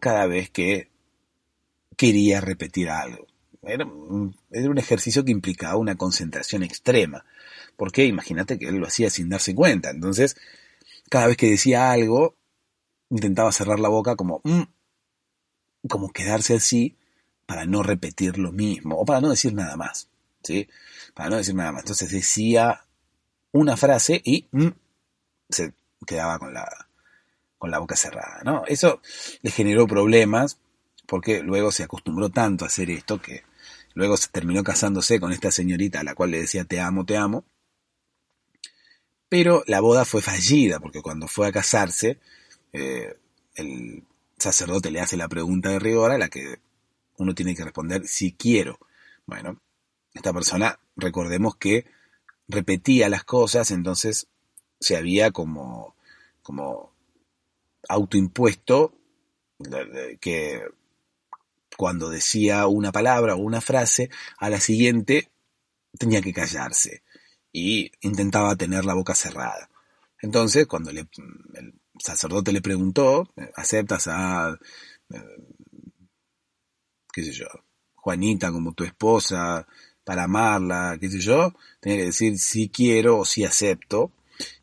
cada 0.00 0.26
vez 0.26 0.50
que 0.50 0.88
quería 1.96 2.40
repetir 2.40 2.90
algo. 2.90 3.26
Era 3.62 3.86
era 4.50 4.70
un 4.70 4.78
ejercicio 4.78 5.24
que 5.24 5.32
implicaba 5.32 5.76
una 5.76 5.96
concentración 5.96 6.62
extrema, 6.62 7.24
porque 7.76 8.04
imagínate 8.04 8.58
que 8.58 8.68
él 8.68 8.76
lo 8.76 8.86
hacía 8.86 9.10
sin 9.10 9.28
darse 9.28 9.54
cuenta. 9.54 9.90
Entonces, 9.90 10.36
cada 11.10 11.26
vez 11.26 11.36
que 11.36 11.50
decía 11.50 11.90
algo, 11.90 12.36
intentaba 13.10 13.52
cerrar 13.52 13.80
la 13.80 13.88
boca 13.88 14.16
como, 14.16 14.40
mm", 14.44 14.62
como 15.88 16.12
quedarse 16.12 16.54
así 16.54 16.96
para 17.46 17.66
no 17.66 17.82
repetir 17.82 18.38
lo 18.38 18.52
mismo, 18.52 18.98
o 18.98 19.04
para 19.04 19.20
no 19.20 19.30
decir 19.30 19.52
nada 19.54 19.76
más, 19.76 20.08
¿sí? 20.42 20.68
para 21.14 21.30
no 21.30 21.36
decir 21.36 21.54
nada 21.54 21.72
más. 21.72 21.82
Entonces 21.82 22.10
decía 22.10 22.84
una 23.52 23.76
frase 23.76 24.20
y 24.24 24.48
mm, 24.50 24.68
se 25.48 25.74
quedaba 26.06 26.38
con 26.38 26.52
la, 26.52 26.66
con 27.58 27.70
la 27.70 27.78
boca 27.78 27.96
cerrada, 27.96 28.40
¿no? 28.44 28.64
Eso 28.66 29.00
le 29.42 29.50
generó 29.50 29.86
problemas 29.86 30.58
porque 31.06 31.42
luego 31.42 31.70
se 31.70 31.84
acostumbró 31.84 32.30
tanto 32.30 32.64
a 32.64 32.68
hacer 32.68 32.90
esto 32.90 33.20
que 33.20 33.44
luego 33.94 34.16
se 34.16 34.28
terminó 34.28 34.64
casándose 34.64 35.20
con 35.20 35.32
esta 35.32 35.50
señorita 35.50 36.00
a 36.00 36.04
la 36.04 36.14
cual 36.14 36.30
le 36.30 36.40
decía 36.40 36.64
te 36.64 36.80
amo, 36.80 37.04
te 37.04 37.16
amo. 37.16 37.44
Pero 39.28 39.64
la 39.66 39.80
boda 39.80 40.04
fue 40.04 40.22
fallida, 40.22 40.80
porque 40.80 41.02
cuando 41.02 41.26
fue 41.26 41.48
a 41.48 41.52
casarse, 41.52 42.18
eh, 42.74 43.16
el 43.54 44.04
sacerdote 44.36 44.90
le 44.90 45.00
hace 45.00 45.16
la 45.16 45.28
pregunta 45.28 45.70
de 45.70 45.78
rigor 45.78 46.10
a 46.10 46.18
la 46.18 46.28
que 46.28 46.58
uno 47.16 47.34
tiene 47.34 47.54
que 47.54 47.64
responder 47.64 48.06
si 48.06 48.32
quiero. 48.32 48.78
Bueno, 49.26 49.60
esta 50.12 50.32
persona, 50.32 50.78
recordemos 50.96 51.56
que 51.56 51.86
repetía 52.48 53.08
las 53.08 53.24
cosas, 53.24 53.70
entonces 53.70 54.26
se 54.80 54.96
había 54.96 55.30
como, 55.30 55.94
como 56.42 56.92
autoimpuesto 57.88 58.92
que 60.20 60.62
cuando 61.76 62.10
decía 62.10 62.66
una 62.66 62.90
palabra 62.90 63.36
o 63.36 63.38
una 63.38 63.60
frase, 63.60 64.10
a 64.38 64.50
la 64.50 64.60
siguiente 64.60 65.30
tenía 65.96 66.20
que 66.20 66.32
callarse 66.32 67.02
y 67.52 67.92
intentaba 68.00 68.56
tener 68.56 68.84
la 68.84 68.94
boca 68.94 69.14
cerrada. 69.14 69.70
Entonces, 70.20 70.66
cuando 70.66 70.90
le, 70.92 71.06
sacerdote 71.98 72.52
le 72.52 72.60
preguntó, 72.60 73.28
¿aceptas 73.56 74.08
a, 74.08 74.58
eh, 75.10 75.44
qué 77.12 77.22
sé 77.24 77.32
yo, 77.32 77.46
Juanita 77.94 78.50
como 78.52 78.72
tu 78.72 78.84
esposa 78.84 79.66
para 80.04 80.24
amarla, 80.24 80.98
qué 81.00 81.08
sé 81.08 81.18
yo? 81.20 81.54
Tenía 81.80 81.98
que 81.98 82.06
decir 82.06 82.38
sí 82.38 82.68
quiero 82.68 83.18
o 83.18 83.24
sí 83.24 83.44
acepto. 83.44 84.12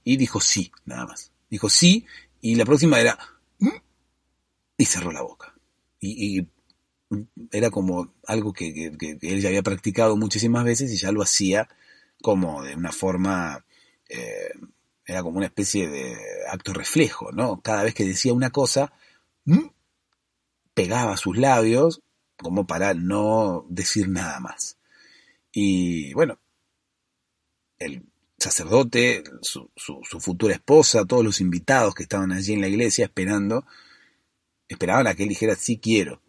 Y 0.03 0.17
dijo 0.17 0.39
sí, 0.39 0.71
nada 0.85 1.07
más. 1.07 1.31
Dijo 1.49 1.69
sí, 1.69 2.05
y 2.41 2.55
la 2.55 2.65
próxima 2.65 2.99
era, 2.99 3.17
mm", 3.59 3.69
y 4.77 4.85
cerró 4.85 5.11
la 5.11 5.21
boca. 5.21 5.53
Y, 5.99 6.47
era 7.51 7.69
como 7.69 8.13
algo 8.25 8.53
que, 8.53 8.91
él 9.21 9.41
ya 9.41 9.49
había 9.49 9.63
practicado 9.63 10.15
muchísimas 10.15 10.63
veces 10.63 10.91
y 10.91 10.97
ya 10.97 11.11
lo 11.11 11.21
hacía 11.21 11.67
como 12.21 12.63
de 12.63 12.75
una 12.75 12.91
forma, 12.91 13.65
eh, 14.07 14.51
era 15.11 15.23
como 15.23 15.37
una 15.37 15.47
especie 15.47 15.89
de 15.89 16.15
acto 16.49 16.73
reflejo, 16.73 17.31
¿no? 17.33 17.61
Cada 17.61 17.83
vez 17.83 17.93
que 17.93 18.05
decía 18.05 18.33
una 18.33 18.49
cosa, 18.49 18.93
mm", 19.45 19.67
pegaba 20.73 21.17
sus 21.17 21.37
labios 21.37 22.01
como 22.37 22.65
para 22.65 22.93
no 22.93 23.65
decir 23.69 24.07
nada 24.07 24.39
más. 24.39 24.77
Y 25.51 26.13
bueno, 26.13 26.39
el 27.77 28.05
sacerdote, 28.37 29.23
su, 29.41 29.69
su, 29.75 30.01
futura 30.19 30.55
esposa, 30.55 31.05
todos 31.05 31.25
los 31.25 31.41
invitados 31.41 31.93
que 31.93 32.03
estaban 32.03 32.31
allí 32.31 32.53
en 32.53 32.61
la 32.61 32.69
iglesia 32.69 33.05
esperando, 33.05 33.65
esperaban 34.69 35.07
a 35.07 35.13
que 35.13 35.23
él 35.23 35.29
dijera 35.29 35.55
sí 35.55 35.77
quiero. 35.77 36.21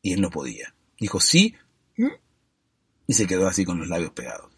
Y 0.00 0.12
él 0.12 0.20
no 0.20 0.30
podía. 0.30 0.74
Dijo 0.98 1.18
sí 1.18 1.56
y 3.06 3.14
se 3.14 3.26
quedó 3.26 3.48
así 3.48 3.64
con 3.64 3.80
los 3.80 3.88
labios 3.88 4.12
pegados. 4.12 4.49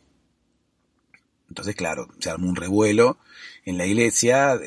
Entonces, 1.52 1.76
claro, 1.76 2.08
se 2.18 2.30
armó 2.30 2.48
un 2.48 2.56
revuelo 2.56 3.18
en 3.66 3.76
la 3.76 3.84
iglesia, 3.84 4.58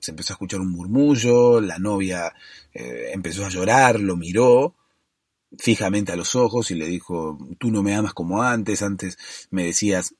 se 0.00 0.10
empezó 0.10 0.32
a 0.32 0.36
escuchar 0.36 0.60
un 0.60 0.72
murmullo, 0.72 1.60
la 1.60 1.78
novia 1.78 2.32
eh, 2.72 3.10
empezó 3.12 3.44
a 3.44 3.50
llorar, 3.50 4.00
lo 4.00 4.16
miró 4.16 4.74
fijamente 5.58 6.12
a 6.12 6.16
los 6.16 6.34
ojos 6.34 6.70
y 6.70 6.76
le 6.76 6.86
dijo, 6.86 7.36
tú 7.58 7.70
no 7.70 7.82
me 7.82 7.94
amas 7.94 8.14
como 8.14 8.42
antes, 8.42 8.80
antes 8.80 9.18
me 9.50 9.66
decías 9.66 10.14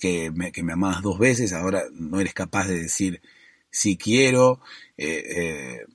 que 0.00 0.30
me, 0.30 0.72
amabas 0.72 1.02
dos 1.02 1.18
veces, 1.18 1.52
ahora 1.52 1.82
no 1.92 2.20
eres 2.20 2.34
capaz 2.34 2.68
de 2.68 2.80
decir 2.80 3.20
si 3.68 3.96
quiero, 3.96 4.60
eh, 4.96 5.24
eh, 5.26 5.86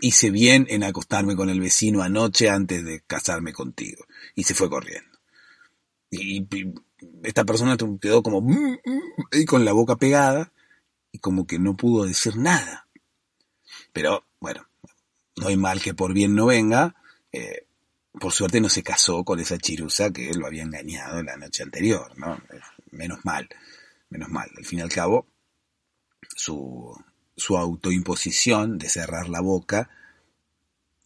hice 0.00 0.30
bien 0.30 0.68
en 0.68 0.84
acostarme 0.84 1.34
con 1.34 1.50
el 1.50 1.58
vecino 1.58 2.02
anoche 2.02 2.48
antes 2.48 2.84
de 2.84 3.00
casarme 3.04 3.52
contigo. 3.52 4.04
Y 4.36 4.44
se 4.44 4.54
fue 4.54 4.70
corriendo. 4.70 5.11
Y, 6.12 6.46
esta 7.24 7.44
persona 7.44 7.76
quedó 8.00 8.22
como 8.22 8.42
mm, 8.42 8.78
mm", 8.84 9.44
con 9.46 9.64
la 9.64 9.72
boca 9.72 9.96
pegada 9.96 10.52
y 11.10 11.18
como 11.18 11.46
que 11.46 11.58
no 11.58 11.76
pudo 11.76 12.04
decir 12.04 12.36
nada. 12.36 12.86
Pero 13.92 14.24
bueno, 14.38 14.68
no 15.36 15.48
hay 15.48 15.56
mal 15.56 15.80
que 15.80 15.94
por 15.94 16.12
bien 16.12 16.34
no 16.34 16.46
venga. 16.46 16.94
Eh, 17.32 17.66
por 18.20 18.32
suerte 18.32 18.60
no 18.60 18.68
se 18.68 18.82
casó 18.82 19.24
con 19.24 19.40
esa 19.40 19.56
chirusa 19.56 20.12
que 20.12 20.32
lo 20.34 20.46
había 20.46 20.62
engañado 20.62 21.22
la 21.22 21.36
noche 21.36 21.62
anterior, 21.62 22.16
¿no? 22.18 22.38
Menos 22.90 23.24
mal, 23.24 23.48
menos 24.10 24.28
mal. 24.28 24.50
Al 24.56 24.64
fin 24.66 24.80
y 24.80 24.82
al 24.82 24.90
cabo, 24.90 25.26
su, 26.36 26.94
su 27.36 27.56
autoimposición 27.56 28.76
de 28.76 28.90
cerrar 28.90 29.30
la 29.30 29.40
boca 29.40 29.88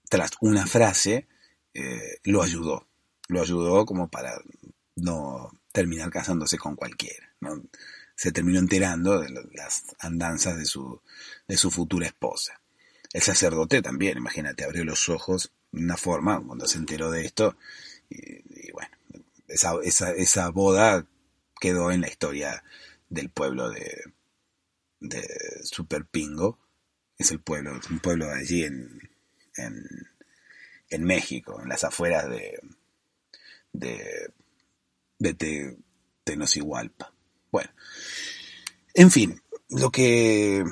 tras 0.09 0.32
una 0.40 0.66
frase 0.66 1.28
eh, 1.74 2.18
lo 2.24 2.42
ayudó. 2.42 2.88
Lo 3.28 3.40
ayudó 3.40 3.86
como 3.86 4.09
para 4.09 4.32
no 4.97 5.51
terminar 5.72 6.11
casándose 6.11 6.59
con 6.59 6.74
cualquiera. 6.74 7.32
¿no? 7.40 7.62
Se 8.14 8.32
terminó 8.32 8.59
enterando 8.59 9.20
de 9.20 9.30
las 9.53 9.84
andanzas 9.99 10.57
de 10.57 10.64
su, 10.64 11.01
de 11.47 11.57
su 11.57 11.70
futura 11.70 12.07
esposa. 12.07 12.61
El 13.12 13.22
sacerdote 13.22 13.82
también, 13.82 14.18
imagínate, 14.18 14.64
abrió 14.64 14.84
los 14.84 15.09
ojos 15.09 15.53
una 15.72 15.97
forma 15.97 16.42
cuando 16.44 16.66
se 16.66 16.78
enteró 16.78 17.11
de 17.11 17.24
esto. 17.24 17.57
Y, 18.09 18.72
bueno, 18.72 18.90
esa, 19.49 19.74
esa, 19.82 20.12
esa, 20.12 20.49
boda 20.51 21.07
quedó 21.61 21.90
en 21.90 22.01
la 22.01 22.09
historia 22.09 22.64
del 23.09 23.30
pueblo 23.30 23.70
de, 23.70 24.03
de 25.01 25.26
Superpingo. 25.64 26.59
Es 27.18 27.30
el 27.30 27.40
pueblo, 27.40 27.80
un 27.90 28.01
pueblo 28.01 28.30
allí 28.30 28.64
en, 28.64 29.01
en, 29.57 29.86
en 30.90 31.05
México, 31.05 31.61
en 31.62 31.68
las 31.68 31.84
afueras 31.84 32.28
de, 32.28 32.61
de, 33.72 34.30
de 35.19 35.77
Tenosigualpa. 36.25 37.12
Bueno, 37.51 37.71
en 38.95 39.11
fin, 39.11 39.41
lo 39.71 39.91
que 39.91 40.64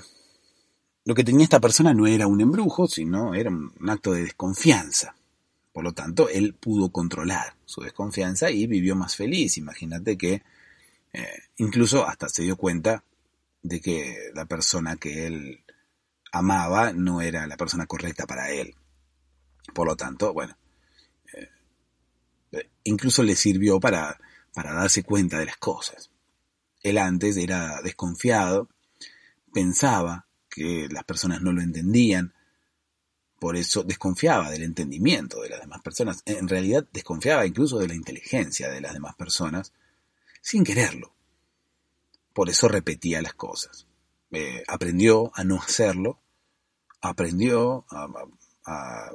lo 1.05 1.15
que 1.15 1.25
tenía 1.25 1.45
esta 1.45 1.61
persona 1.61 1.93
no 1.93 2.07
era 2.07 2.27
un 2.27 2.41
embrujo, 2.41 2.89
sino 2.89 3.35
era 3.35 3.51
un 3.51 3.91
acto 3.91 4.13
de 4.13 4.23
desconfianza. 4.23 5.15
Por 5.73 5.85
lo 5.85 5.93
tanto, 5.93 6.29
él 6.29 6.55
pudo 6.55 6.91
controlar 6.91 7.57
su 7.67 7.83
desconfianza 7.83 8.51
y 8.51 8.67
vivió 8.67 8.97
más 8.97 9.17
feliz. 9.17 9.59
Imagínate 9.59 10.17
que 10.17 10.43
eh, 11.13 11.43
incluso 11.57 12.07
hasta 12.07 12.29
se 12.29 12.43
dio 12.43 12.57
cuenta 12.57 13.05
de 13.63 13.81
que 13.81 14.31
la 14.35 14.47
persona 14.47 14.97
que 14.97 15.27
él 15.27 15.65
amaba 16.33 16.93
no 16.93 17.21
era 17.21 17.47
la 17.47 17.57
persona 17.57 17.87
correcta 17.87 18.27
para 18.27 18.51
él. 18.51 18.75
Por 19.75 19.87
lo 19.87 19.97
tanto, 19.97 20.33
bueno, 20.33 20.57
eh, 22.53 22.69
incluso 22.85 23.23
le 23.23 23.37
sirvió 23.37 23.79
para, 23.81 24.19
para 24.55 24.73
darse 24.73 25.03
cuenta 25.03 25.39
de 25.39 25.47
las 25.47 25.57
cosas. 25.59 26.11
Él 26.83 26.99
antes 26.99 27.37
era 27.37 27.83
desconfiado, 27.83 28.69
pensaba 29.53 30.27
que 30.49 30.89
las 30.91 31.05
personas 31.05 31.43
no 31.43 31.53
lo 31.53 31.61
entendían, 31.61 32.33
por 33.39 33.57
eso 33.57 33.83
desconfiaba 33.83 34.51
del 34.51 34.63
entendimiento 34.63 35.43
de 35.43 35.51
las 35.51 35.61
demás 35.61 35.83
personas, 35.83 36.23
en 36.25 36.49
realidad 36.49 36.87
desconfiaba 36.93 37.45
incluso 37.45 37.79
de 37.79 37.89
la 37.89 37.95
inteligencia 37.95 38.71
de 38.71 38.81
las 38.81 38.95
demás 38.95 39.17
personas, 39.17 39.75
sin 40.41 40.65
quererlo. 40.65 41.13
Por 42.33 42.49
eso 42.49 42.69
repetía 42.69 43.21
las 43.21 43.35
cosas. 43.35 43.87
Eh, 44.31 44.65
aprendió 44.67 45.31
a 45.35 45.45
no 45.45 45.57
hacerlo, 45.57 46.21
aprendió 47.03 47.85
a, 47.91 49.13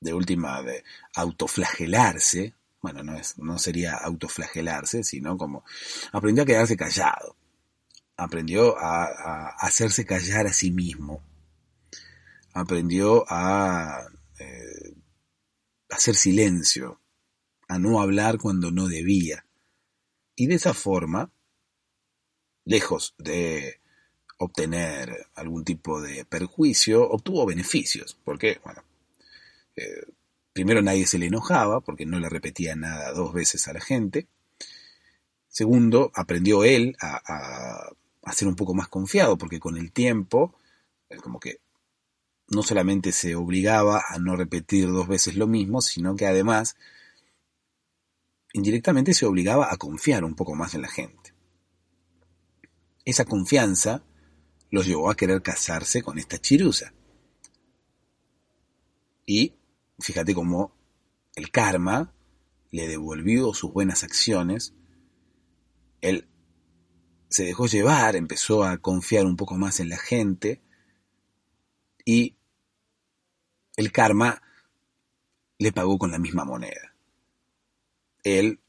de 0.00 0.12
última 0.12 0.62
de 0.62 0.82
autoflagelarse, 1.14 2.55
bueno, 2.86 3.02
no, 3.02 3.16
es, 3.16 3.36
no 3.38 3.58
sería 3.58 3.94
autoflagelarse, 3.94 5.02
sino 5.02 5.36
como 5.36 5.64
aprendió 6.12 6.44
a 6.44 6.46
quedarse 6.46 6.76
callado. 6.76 7.34
Aprendió 8.16 8.78
a, 8.78 9.56
hacerse 9.58 10.06
callar 10.06 10.46
a 10.46 10.52
sí 10.52 10.70
mismo, 10.70 11.20
aprendió 12.54 13.24
a 13.28 14.08
eh, 14.38 14.94
hacer 15.90 16.14
silencio, 16.14 17.00
a 17.66 17.80
no 17.80 18.00
hablar 18.00 18.38
cuando 18.38 18.70
no 18.70 18.86
debía. 18.86 19.44
Y 20.36 20.46
de 20.46 20.54
esa 20.54 20.72
forma, 20.72 21.32
lejos 22.64 23.16
de 23.18 23.80
obtener 24.38 25.26
algún 25.34 25.64
tipo 25.64 26.00
de 26.00 26.24
perjuicio, 26.24 27.02
obtuvo 27.02 27.46
beneficios, 27.46 28.16
porque, 28.24 28.60
bueno, 28.62 28.84
eh, 29.74 30.06
primero 30.56 30.80
nadie 30.80 31.06
se 31.06 31.18
le 31.18 31.26
enojaba, 31.26 31.82
porque 31.82 32.06
no 32.06 32.18
le 32.18 32.30
repetía 32.30 32.74
nada 32.74 33.12
dos 33.12 33.34
veces 33.34 33.68
a 33.68 33.74
la 33.74 33.80
gente, 33.80 34.26
segundo, 35.48 36.10
aprendió 36.14 36.64
él 36.64 36.96
a 37.00 37.92
a 38.26 38.32
ser 38.32 38.48
un 38.48 38.56
poco 38.56 38.74
más 38.74 38.88
confiado, 38.88 39.38
porque 39.38 39.60
con 39.60 39.78
el 39.78 39.92
tiempo, 39.92 40.58
como 41.22 41.38
que 41.38 41.60
no 42.48 42.62
solamente 42.62 43.12
se 43.12 43.36
obligaba 43.36 44.02
a 44.08 44.18
no 44.18 44.34
repetir 44.34 44.88
dos 44.88 45.06
veces 45.06 45.36
lo 45.36 45.46
mismo, 45.46 45.80
sino 45.80 46.16
que 46.16 46.26
además 46.26 46.76
indirectamente 48.52 49.14
se 49.14 49.26
obligaba 49.26 49.72
a 49.72 49.76
confiar 49.76 50.24
un 50.24 50.34
poco 50.34 50.56
más 50.56 50.74
en 50.74 50.82
la 50.82 50.88
gente. 50.88 51.34
Esa 53.04 53.24
confianza 53.24 54.02
los 54.70 54.86
llevó 54.86 55.08
a 55.08 55.16
querer 55.16 55.40
casarse 55.40 56.02
con 56.02 56.18
esta 56.18 56.38
chirusa. 56.38 56.92
Y 59.24 59.54
fíjate 59.98 60.34
cómo 60.34 60.74
el 61.34 61.50
karma 61.50 62.12
le 62.70 62.88
devolvió 62.88 63.54
sus 63.54 63.72
buenas 63.72 64.04
acciones. 64.04 64.74
Él 66.00 66.28
se 67.28 67.44
dejó 67.44 67.66
llevar, 67.66 68.16
empezó 68.16 68.64
a 68.64 68.78
confiar 68.78 69.26
un 69.26 69.36
poco 69.36 69.56
más 69.56 69.80
en 69.80 69.88
la 69.88 69.98
gente 69.98 70.62
y 72.04 72.36
el 73.76 73.92
karma 73.92 74.42
le 75.58 75.72
pagó 75.72 75.98
con 75.98 76.10
la 76.10 76.18
misma 76.18 76.44
moneda. 76.44 76.94
Él, 78.22 78.60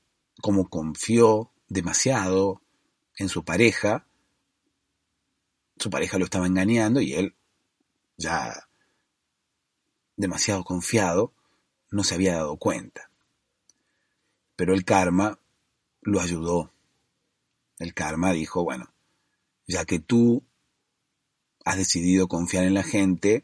como 0.42 0.70
confió 0.70 1.52
demasiado 1.68 2.62
en 3.18 3.30
su 3.30 3.44
pareja, 3.44 4.08
su 5.78 5.90
pareja 5.90 6.18
lo 6.18 6.26
estaba 6.26 6.48
engañando 6.48 7.02
y 7.02 7.14
él, 7.14 7.36
ya 8.18 8.67
demasiado 10.18 10.64
confiado, 10.64 11.32
no 11.90 12.04
se 12.04 12.16
había 12.16 12.36
dado 12.36 12.58
cuenta. 12.58 13.10
Pero 14.56 14.74
el 14.74 14.84
karma 14.84 15.40
lo 16.02 16.20
ayudó. 16.20 16.72
El 17.80 17.94
karma 17.94 18.34
dijo, 18.34 18.64
bueno, 18.64 18.92
ya 19.68 19.86
que 19.86 20.00
tú 20.00 20.44
has 21.64 21.78
decidido 21.78 22.28
confiar 22.28 22.66
en 22.66 22.74
la 22.74 22.84
gente 22.84 23.44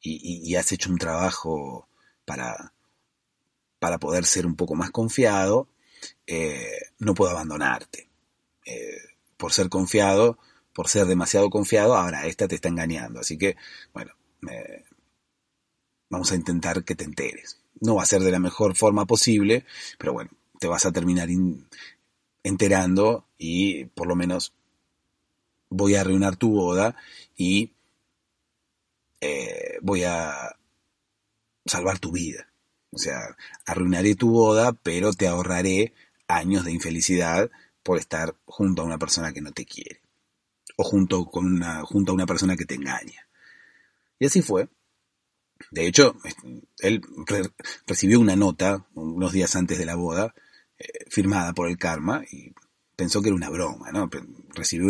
y, 0.00 0.54
has 0.56 0.72
hecho 0.72 0.90
un 0.90 0.98
trabajo 0.98 1.88
para, 2.24 2.74
para 3.78 3.98
poder 3.98 4.24
ser 4.24 4.46
un 4.46 4.56
poco 4.56 4.74
más 4.74 4.90
confiado, 4.90 5.68
eh, 6.26 6.90
no 6.98 7.14
puedo 7.14 7.30
abandonarte. 7.30 8.10
Eh, 8.66 8.98
por 9.36 9.52
ser 9.52 9.68
confiado, 9.68 10.38
por 10.72 10.88
ser 10.88 11.06
demasiado 11.06 11.50
confiado, 11.50 11.94
ahora 11.94 12.26
esta 12.26 12.48
te 12.48 12.56
está 12.56 12.68
engañando. 12.68 13.20
Así 13.20 13.38
que, 13.38 13.56
bueno, 13.92 14.12
vamos 16.12 16.30
a 16.30 16.36
intentar 16.36 16.84
que 16.84 16.94
te 16.94 17.04
enteres. 17.04 17.58
No 17.80 17.94
va 17.96 18.02
a 18.02 18.06
ser 18.06 18.20
de 18.20 18.30
la 18.30 18.38
mejor 18.38 18.76
forma 18.76 19.06
posible, 19.06 19.64
pero 19.98 20.12
bueno, 20.12 20.30
te 20.60 20.68
vas 20.68 20.84
a 20.84 20.92
terminar 20.92 21.30
enterando 22.42 23.26
y 23.38 23.86
por 23.86 24.06
lo 24.06 24.14
menos 24.14 24.52
voy 25.70 25.94
a 25.94 26.02
arruinar 26.02 26.36
tu 26.36 26.50
boda 26.50 26.96
y 27.34 27.72
eh, 29.22 29.78
voy 29.80 30.04
a 30.04 30.54
salvar 31.64 31.98
tu 31.98 32.12
vida. 32.12 32.52
O 32.90 32.98
sea, 32.98 33.18
arruinaré 33.64 34.14
tu 34.14 34.30
boda, 34.30 34.74
pero 34.74 35.14
te 35.14 35.28
ahorraré 35.28 35.94
años 36.28 36.66
de 36.66 36.72
infelicidad 36.72 37.50
por 37.82 37.98
estar 37.98 38.36
junto 38.44 38.82
a 38.82 38.84
una 38.84 38.98
persona 38.98 39.32
que 39.32 39.40
no 39.40 39.52
te 39.52 39.64
quiere 39.64 40.02
o 40.76 40.84
junto, 40.84 41.24
con 41.24 41.46
una, 41.46 41.82
junto 41.84 42.12
a 42.12 42.14
una 42.14 42.26
persona 42.26 42.54
que 42.54 42.66
te 42.66 42.74
engaña. 42.74 43.26
Y 44.18 44.26
así 44.26 44.42
fue. 44.42 44.68
De 45.70 45.86
hecho, 45.86 46.16
él 46.78 47.02
recibió 47.86 48.20
una 48.20 48.36
nota 48.36 48.86
unos 48.94 49.32
días 49.32 49.56
antes 49.56 49.78
de 49.78 49.86
la 49.86 49.94
boda, 49.94 50.34
eh, 50.78 51.06
firmada 51.08 51.52
por 51.52 51.68
el 51.68 51.78
karma, 51.78 52.24
y 52.30 52.52
pensó 52.96 53.22
que 53.22 53.28
era 53.28 53.36
una 53.36 53.50
broma, 53.50 53.90
¿no? 53.92 54.10
Recibió 54.54 54.88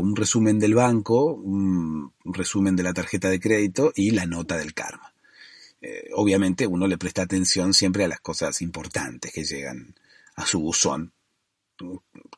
un 0.00 0.16
resumen 0.16 0.58
del 0.58 0.74
banco, 0.74 1.34
un 1.34 2.12
resumen 2.24 2.76
de 2.76 2.82
la 2.82 2.94
tarjeta 2.94 3.30
de 3.30 3.40
crédito 3.40 3.92
y 3.94 4.12
la 4.12 4.26
nota 4.26 4.56
del 4.56 4.74
karma. 4.74 5.12
Eh, 5.80 6.08
obviamente 6.14 6.66
uno 6.66 6.86
le 6.86 6.96
presta 6.96 7.22
atención 7.22 7.74
siempre 7.74 8.04
a 8.04 8.08
las 8.08 8.20
cosas 8.20 8.62
importantes 8.62 9.32
que 9.32 9.44
llegan 9.44 9.94
a 10.34 10.46
su 10.46 10.60
buzón 10.60 11.12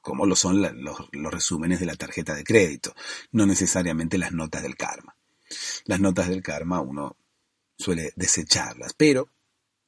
como 0.00 0.26
lo 0.26 0.36
son 0.36 0.62
los, 0.62 1.08
resúmenes 1.12 1.80
de 1.80 1.86
la 1.86 1.96
tarjeta 1.96 2.34
de 2.34 2.44
crédito, 2.44 2.94
no 3.32 3.46
necesariamente 3.46 4.18
las 4.18 4.32
notas 4.32 4.62
del 4.62 4.76
karma. 4.76 5.15
Las 5.84 6.00
notas 6.00 6.28
del 6.28 6.42
karma 6.42 6.80
uno 6.80 7.16
suele 7.78 8.12
desecharlas, 8.16 8.92
pero 8.94 9.30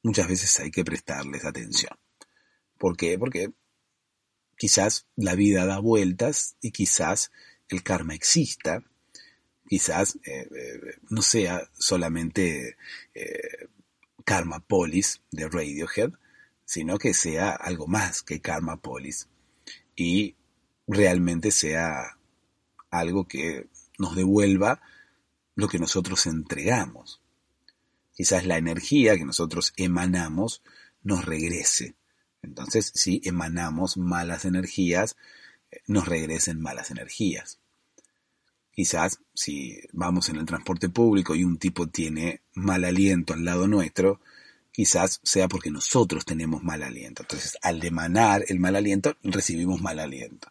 muchas 0.03 0.27
veces 0.27 0.59
hay 0.59 0.71
que 0.71 0.85
prestarles 0.85 1.45
atención. 1.45 1.97
¿Por 2.77 2.95
qué? 2.95 3.17
Porque 3.17 3.51
quizás 4.57 5.07
la 5.15 5.35
vida 5.35 5.65
da 5.65 5.79
vueltas 5.79 6.55
y 6.61 6.71
quizás 6.71 7.31
el 7.67 7.83
karma 7.83 8.15
exista, 8.15 8.83
quizás 9.67 10.15
eh, 10.25 10.47
eh, 10.55 10.79
no 11.09 11.21
sea 11.21 11.69
solamente 11.73 12.77
eh, 13.13 13.67
Karma 14.25 14.59
Polis 14.59 15.21
de 15.31 15.47
Radiohead, 15.47 16.11
sino 16.65 16.97
que 16.97 17.13
sea 17.13 17.51
algo 17.51 17.87
más 17.87 18.21
que 18.21 18.41
Karma 18.41 18.81
Polis 18.81 19.27
y 19.95 20.35
realmente 20.87 21.51
sea 21.51 22.17
algo 22.89 23.27
que 23.27 23.67
nos 23.97 24.15
devuelva 24.15 24.81
lo 25.59 25.67
que 25.67 25.79
nosotros 25.79 26.25
entregamos. 26.25 27.21
Quizás 28.13 28.45
la 28.45 28.57
energía 28.57 29.17
que 29.17 29.25
nosotros 29.25 29.73
emanamos 29.77 30.61
nos 31.03 31.25
regrese. 31.25 31.95
Entonces, 32.41 32.91
si 32.95 33.21
emanamos 33.23 33.97
malas 33.97 34.45
energías, 34.45 35.17
nos 35.85 36.07
regresen 36.07 36.61
malas 36.61 36.91
energías. 36.91 37.59
Quizás 38.71 39.19
si 39.33 39.77
vamos 39.91 40.29
en 40.29 40.37
el 40.37 40.45
transporte 40.45 40.87
público 40.87 41.35
y 41.35 41.43
un 41.43 41.57
tipo 41.57 41.87
tiene 41.87 42.41
mal 42.53 42.85
aliento 42.85 43.33
al 43.33 43.43
lado 43.43 43.67
nuestro, 43.67 44.21
quizás 44.71 45.19
sea 45.23 45.49
porque 45.49 45.71
nosotros 45.71 46.23
tenemos 46.23 46.63
mal 46.63 46.83
aliento. 46.83 47.23
Entonces, 47.23 47.57
al 47.61 47.83
emanar 47.83 48.45
el 48.47 48.59
mal 48.59 48.77
aliento, 48.77 49.17
recibimos 49.23 49.81
mal 49.81 49.99
aliento. 49.99 50.49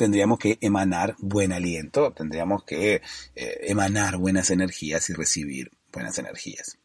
Tendríamos 0.00 0.38
que 0.38 0.56
emanar 0.62 1.14
buen 1.18 1.52
aliento, 1.52 2.14
tendríamos 2.14 2.64
que 2.64 3.02
eh, 3.34 3.58
emanar 3.64 4.16
buenas 4.16 4.48
energías 4.48 5.10
y 5.10 5.12
recibir 5.12 5.72
buenas 5.92 6.18
energías. 6.18 6.78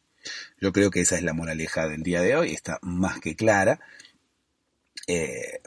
Yo 0.60 0.74
creo 0.74 0.92
que 0.92 1.00
esa 1.00 1.16
es 1.16 1.24
la 1.24 1.32
moraleja 1.32 1.88
del 1.88 2.04
día 2.04 2.20
de 2.20 2.36
hoy, 2.36 2.52
está 2.52 2.78
más 2.82 3.22
que 3.22 3.38
clara. 3.38 3.80
Eh, 5.08 5.62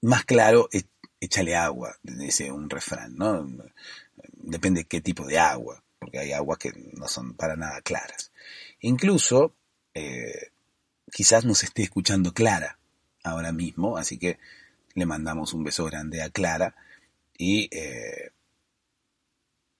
más 0.00 0.24
claro, 0.24 0.68
échale 1.20 1.54
agua, 1.54 1.96
dice 2.02 2.50
un 2.50 2.68
refrán, 2.68 3.14
¿no? 3.14 3.46
Depende 4.32 4.86
qué 4.86 5.00
tipo 5.00 5.24
de 5.28 5.38
agua, 5.38 5.84
porque 6.00 6.18
hay 6.18 6.32
aguas 6.32 6.58
que 6.58 6.72
no 6.94 7.06
son 7.06 7.34
para 7.34 7.54
nada 7.54 7.80
claras. 7.80 8.32
Incluso 8.80 9.54
eh, 9.94 10.50
quizás 11.12 11.44
nos 11.44 11.62
esté 11.62 11.84
escuchando 11.84 12.34
Clara 12.34 12.80
ahora 13.22 13.52
mismo, 13.52 13.96
así 13.96 14.18
que 14.18 14.40
le 14.94 15.06
mandamos 15.06 15.54
un 15.54 15.64
beso 15.64 15.84
grande 15.84 16.22
a 16.22 16.30
Clara 16.30 16.74
y 17.36 17.68
eh, 17.74 18.32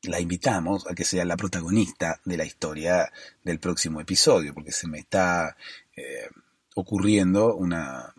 la 0.03 0.21
invitamos 0.21 0.87
a 0.87 0.95
que 0.95 1.05
sea 1.05 1.25
la 1.25 1.37
protagonista 1.37 2.21
de 2.25 2.37
la 2.37 2.45
historia 2.45 3.13
del 3.45 3.59
próximo 3.59 4.01
episodio, 4.01 4.55
porque 4.55 4.73
se 4.73 4.89
me 4.89 4.99
está 4.99 5.57
eh, 5.95 6.29
ocurriendo 6.75 7.55
una, 7.55 8.15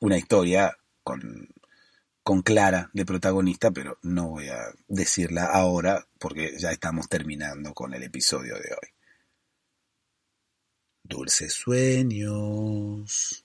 una 0.00 0.16
historia 0.16 0.76
con, 1.02 1.48
con 2.22 2.42
Clara 2.42 2.90
de 2.92 3.04
protagonista, 3.04 3.70
pero 3.70 3.98
no 4.02 4.28
voy 4.28 4.48
a 4.48 4.58
decirla 4.88 5.46
ahora 5.46 6.06
porque 6.18 6.56
ya 6.58 6.70
estamos 6.70 7.08
terminando 7.08 7.74
con 7.74 7.92
el 7.92 8.02
episodio 8.02 8.54
de 8.54 8.72
hoy. 8.72 8.88
Dulces 11.02 11.54
sueños. 11.54 13.44